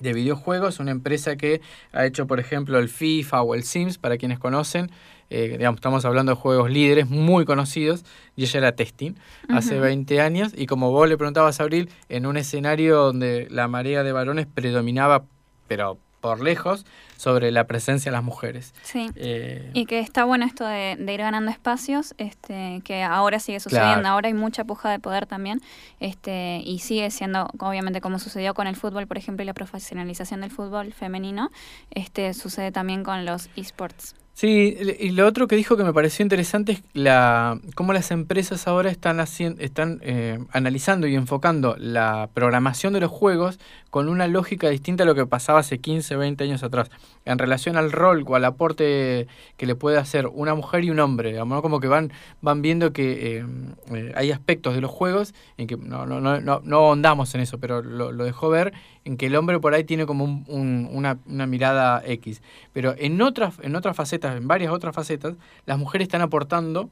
de 0.00 0.12
videojuegos, 0.12 0.80
una 0.80 0.90
empresa 0.90 1.36
que 1.36 1.60
ha 1.92 2.06
hecho, 2.06 2.26
por 2.26 2.40
ejemplo, 2.40 2.78
el 2.78 2.88
FIFA 2.88 3.42
o 3.42 3.54
el 3.54 3.62
Sims, 3.62 3.98
para 3.98 4.16
quienes 4.16 4.38
conocen, 4.38 4.90
eh, 5.30 5.56
digamos, 5.58 5.78
estamos 5.78 6.04
hablando 6.04 6.32
de 6.32 6.36
juegos 6.36 6.70
líderes 6.70 7.08
muy 7.08 7.44
conocidos, 7.44 8.04
y 8.34 8.42
ella 8.42 8.58
era 8.58 8.72
testing 8.72 9.12
hace 9.48 9.78
20 9.78 10.20
años, 10.20 10.52
y 10.56 10.66
como 10.66 10.90
vos 10.90 11.08
le 11.08 11.16
preguntabas 11.16 11.60
a 11.60 11.62
Abril, 11.62 11.88
en 12.08 12.26
un 12.26 12.36
escenario 12.36 12.98
donde 12.98 13.46
la 13.50 13.68
marea 13.68 14.02
de 14.02 14.12
varones 14.12 14.46
predominaba, 14.46 15.24
pero 15.72 15.96
por 16.20 16.40
lejos 16.40 16.84
sobre 17.16 17.50
la 17.50 17.66
presencia 17.66 18.10
de 18.10 18.16
las 18.16 18.22
mujeres. 18.22 18.74
Sí. 18.82 19.10
Eh, 19.16 19.70
y 19.72 19.86
que 19.86 20.00
está 20.00 20.24
bueno 20.24 20.44
esto 20.44 20.66
de, 20.66 20.98
ir 20.98 21.20
ganando 21.20 21.50
espacios, 21.50 22.14
este, 22.18 22.82
que 22.84 23.02
ahora 23.02 23.38
sigue 23.40 23.58
sucediendo, 23.58 24.06
ahora 24.06 24.28
hay 24.28 24.34
mucha 24.34 24.64
puja 24.64 24.90
de 24.90 24.98
poder 24.98 25.24
también, 25.24 25.62
este, 25.98 26.60
y 26.62 26.80
sigue 26.80 27.10
siendo, 27.10 27.48
obviamente, 27.58 28.02
como 28.02 28.18
sucedió 28.18 28.52
con 28.52 28.66
el 28.66 28.76
fútbol, 28.76 29.06
por 29.06 29.16
ejemplo, 29.16 29.42
y 29.42 29.46
la 29.46 29.54
profesionalización 29.54 30.42
del 30.42 30.50
fútbol 30.50 30.92
femenino, 30.92 31.50
este, 31.90 32.34
sucede 32.34 32.70
también 32.70 33.02
con 33.02 33.24
los 33.24 33.48
esports. 33.56 34.14
Sí, 34.34 34.76
y 34.98 35.10
lo 35.10 35.26
otro 35.26 35.46
que 35.46 35.56
dijo 35.56 35.76
que 35.76 35.84
me 35.84 35.92
pareció 35.92 36.22
interesante 36.22 36.72
es 36.72 36.82
la 36.94 37.60
cómo 37.74 37.92
las 37.92 38.10
empresas 38.10 38.66
ahora 38.66 38.90
están 38.90 39.20
haciendo, 39.20 39.60
están 39.62 40.00
eh, 40.02 40.38
analizando 40.52 41.06
y 41.06 41.14
enfocando 41.14 41.76
la 41.78 42.30
programación 42.32 42.94
de 42.94 43.00
los 43.00 43.10
juegos 43.10 43.58
con 43.92 44.08
una 44.08 44.26
lógica 44.26 44.70
distinta 44.70 45.02
a 45.02 45.06
lo 45.06 45.14
que 45.14 45.26
pasaba 45.26 45.58
hace 45.58 45.78
15, 45.78 46.16
20 46.16 46.44
años 46.44 46.62
atrás, 46.62 46.90
en 47.26 47.38
relación 47.38 47.76
al 47.76 47.92
rol 47.92 48.24
o 48.26 48.34
al 48.34 48.44
aporte 48.46 49.26
que 49.58 49.66
le 49.66 49.74
puede 49.74 49.98
hacer 49.98 50.28
una 50.28 50.54
mujer 50.54 50.82
y 50.82 50.90
un 50.90 50.98
hombre, 50.98 51.32
digamos, 51.32 51.60
como 51.60 51.78
que 51.78 51.88
van, 51.88 52.10
van 52.40 52.62
viendo 52.62 52.94
que 52.94 53.36
eh, 53.36 53.46
eh, 53.90 54.12
hay 54.16 54.30
aspectos 54.30 54.74
de 54.74 54.80
los 54.80 54.90
juegos 54.90 55.34
en 55.58 55.66
que 55.66 55.76
no, 55.76 56.06
no, 56.06 56.22
no, 56.22 56.40
no, 56.40 56.62
no 56.64 56.76
ahondamos 56.78 57.34
en 57.34 57.42
eso, 57.42 57.58
pero 57.58 57.82
lo, 57.82 58.12
lo, 58.12 58.24
dejó 58.24 58.48
ver 58.48 58.72
en 59.04 59.18
que 59.18 59.26
el 59.26 59.36
hombre 59.36 59.60
por 59.60 59.74
ahí 59.74 59.84
tiene 59.84 60.06
como 60.06 60.24
un, 60.24 60.88
una, 60.90 61.18
una, 61.26 61.46
mirada 61.46 62.02
X, 62.06 62.40
pero 62.72 62.94
en 62.96 63.20
otras, 63.20 63.56
en 63.60 63.76
otras 63.76 63.94
facetas, 63.94 64.21
en 64.24 64.48
varias 64.48 64.72
otras 64.72 64.94
facetas, 64.94 65.34
las 65.66 65.78
mujeres 65.78 66.06
están 66.06 66.22
aportando 66.22 66.88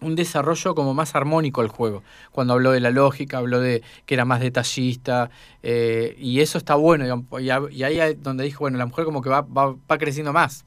un 0.00 0.16
desarrollo 0.16 0.74
como 0.74 0.94
más 0.94 1.14
armónico 1.14 1.60
al 1.60 1.68
juego. 1.68 2.02
Cuando 2.32 2.54
habló 2.54 2.72
de 2.72 2.80
la 2.80 2.90
lógica, 2.90 3.38
habló 3.38 3.60
de 3.60 3.82
que 4.06 4.14
era 4.14 4.24
más 4.24 4.40
detallista, 4.40 5.30
eh, 5.62 6.16
y 6.18 6.40
eso 6.40 6.58
está 6.58 6.74
bueno, 6.74 7.26
y, 7.38 7.50
ahí 7.50 8.00
es 8.00 8.22
donde 8.22 8.44
dijo, 8.44 8.60
bueno, 8.60 8.78
la 8.78 8.86
mujer 8.86 9.04
como 9.04 9.22
que 9.22 9.28
va, 9.28 9.42
va, 9.42 9.74
va 9.90 9.98
creciendo 9.98 10.32
más. 10.32 10.64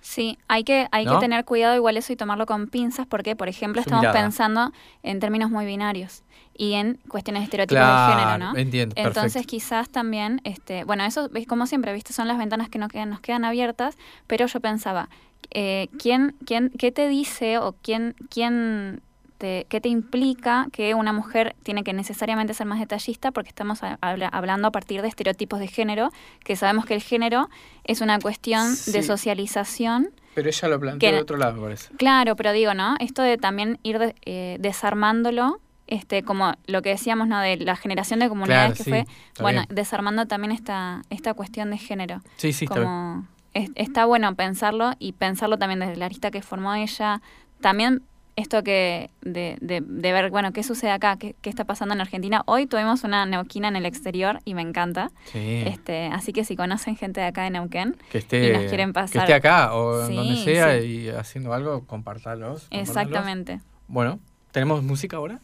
Sí, 0.00 0.38
hay 0.48 0.64
que, 0.64 0.86
hay 0.92 1.06
que 1.06 1.16
tener 1.16 1.46
cuidado 1.46 1.74
igual 1.76 1.96
eso 1.96 2.12
y 2.12 2.16
tomarlo 2.16 2.44
con 2.44 2.66
pinzas 2.66 3.06
porque, 3.06 3.36
por 3.36 3.48
ejemplo, 3.48 3.80
estamos 3.80 4.06
pensando 4.12 4.70
en 5.02 5.18
términos 5.18 5.50
muy 5.50 5.64
binarios 5.64 6.22
y 6.56 6.74
en 6.74 6.98
cuestiones 7.08 7.40
de 7.40 7.44
estereotipos 7.44 7.82
de 7.84 8.14
género, 8.14 8.38
¿no? 8.38 8.56
Entiendo, 8.56 8.94
Entonces 8.96 9.46
quizás 9.46 9.88
también, 9.90 10.40
este, 10.44 10.84
bueno, 10.84 11.04
eso 11.04 11.28
como 11.48 11.66
siempre, 11.66 11.92
viste, 11.92 12.12
son 12.12 12.28
las 12.28 12.38
ventanas 12.38 12.68
que 12.68 12.78
nos 12.78 12.88
quedan, 12.90 13.10
nos 13.10 13.20
quedan 13.20 13.44
abiertas, 13.44 13.96
pero 14.26 14.46
yo 14.46 14.60
pensaba, 14.60 15.08
eh, 15.50 15.88
¿quién, 15.98 16.36
quién, 16.46 16.70
¿qué 16.78 16.92
te 16.92 17.08
dice 17.08 17.58
o 17.58 17.74
quién, 17.82 18.14
quién 18.30 19.02
te, 19.38 19.66
qué 19.68 19.80
te 19.80 19.88
implica 19.88 20.68
que 20.72 20.94
una 20.94 21.12
mujer 21.12 21.56
tiene 21.64 21.82
que 21.82 21.92
necesariamente 21.92 22.54
ser 22.54 22.66
más 22.66 22.78
detallista 22.78 23.32
porque 23.32 23.48
estamos 23.48 23.82
a- 23.82 23.98
hablando 24.00 24.68
a 24.68 24.70
partir 24.70 25.02
de 25.02 25.08
estereotipos 25.08 25.58
de 25.58 25.66
género, 25.66 26.10
que 26.44 26.54
sabemos 26.54 26.86
que 26.86 26.94
el 26.94 27.02
género 27.02 27.50
es 27.82 28.00
una 28.00 28.20
cuestión 28.20 28.70
de 28.86 29.02
socialización. 29.02 30.10
Pero 30.34 30.48
ella 30.48 30.68
lo 30.68 30.80
planteó 30.80 31.10
Que- 31.10 31.16
de 31.16 31.20
otro 31.22 31.36
lado, 31.36 31.54
me 31.56 31.62
parece. 31.62 31.92
Claro, 31.96 32.36
pero 32.36 32.52
digo, 32.52 32.74
¿no? 32.74 32.94
Esto 33.00 33.22
de 33.22 33.36
también 33.36 33.78
ir 33.82 33.98
de- 33.98 34.14
eh, 34.24 34.56
desarmándolo, 34.60 35.60
este, 35.86 36.22
como 36.22 36.54
lo 36.66 36.82
que 36.82 36.90
decíamos, 36.90 37.28
¿no? 37.28 37.38
De 37.40 37.56
la 37.58 37.76
generación 37.76 38.20
de 38.20 38.28
comunidades 38.28 38.72
Claro, 38.72 38.76
que 38.76 38.84
sí, 38.84 38.90
fue, 38.90 39.42
bueno, 39.42 39.62
bien. 39.66 39.74
desarmando 39.76 40.26
también 40.26 40.52
esta, 40.52 41.02
esta 41.10 41.34
cuestión 41.34 41.70
de 41.70 41.78
género. 41.78 42.20
Sí, 42.36 42.52
sí, 42.52 42.64
está 42.64 42.76
bien. 42.76 42.86
como 42.86 43.26
es- 43.52 43.70
está 43.74 44.04
bueno 44.06 44.34
pensarlo 44.34 44.92
y 44.98 45.12
pensarlo 45.12 45.58
también 45.58 45.80
desde 45.80 45.96
la 45.96 46.06
arista 46.06 46.30
que 46.30 46.42
formó 46.42 46.74
ella. 46.74 47.20
También 47.60 48.02
esto 48.36 48.64
que 48.64 49.10
de, 49.20 49.56
de, 49.60 49.80
de 49.80 50.12
ver, 50.12 50.30
bueno, 50.30 50.52
qué 50.52 50.64
sucede 50.64 50.90
acá, 50.90 51.16
qué, 51.18 51.36
qué 51.40 51.50
está 51.50 51.64
pasando 51.64 51.94
en 51.94 52.00
Argentina. 52.00 52.42
Hoy 52.46 52.66
tuvimos 52.66 53.04
una 53.04 53.26
neuquina 53.26 53.68
en 53.68 53.76
el 53.76 53.86
exterior 53.86 54.40
y 54.44 54.54
me 54.54 54.62
encanta. 54.62 55.12
Sí. 55.26 55.62
Este, 55.66 56.06
así 56.08 56.32
que 56.32 56.44
si 56.44 56.56
conocen 56.56 56.96
gente 56.96 57.20
de 57.20 57.26
acá 57.28 57.44
de 57.44 57.50
Neuquén, 57.50 57.96
que 58.10 58.18
esté, 58.18 58.48
y 58.48 58.52
nos 58.52 58.64
quieren 58.64 58.88
que 58.88 58.94
pasar. 58.94 59.22
esté 59.22 59.34
acá 59.34 59.72
o 59.74 60.04
Sí, 60.08 60.16
donde 60.16 60.36
sea 60.38 60.80
sí. 60.80 60.86
y 60.86 61.08
haciendo 61.10 61.52
algo, 61.52 61.86
compartarlos. 61.86 62.66
exactamente. 62.72 63.60
Bueno, 63.86 64.18
¿tenemos 64.50 64.82
música 64.82 65.18
ahora? 65.18 65.38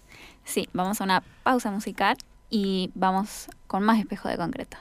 Sí, 0.44 0.68
vamos 0.72 1.00
a 1.00 1.05
una 1.05 1.22
pausa 1.42 1.70
musical 1.70 2.16
y 2.48 2.90
vamos 2.94 3.48
con 3.66 3.83
más 3.83 3.98
espejo 3.98 4.29
de 4.29 4.37
concreto. 4.37 4.76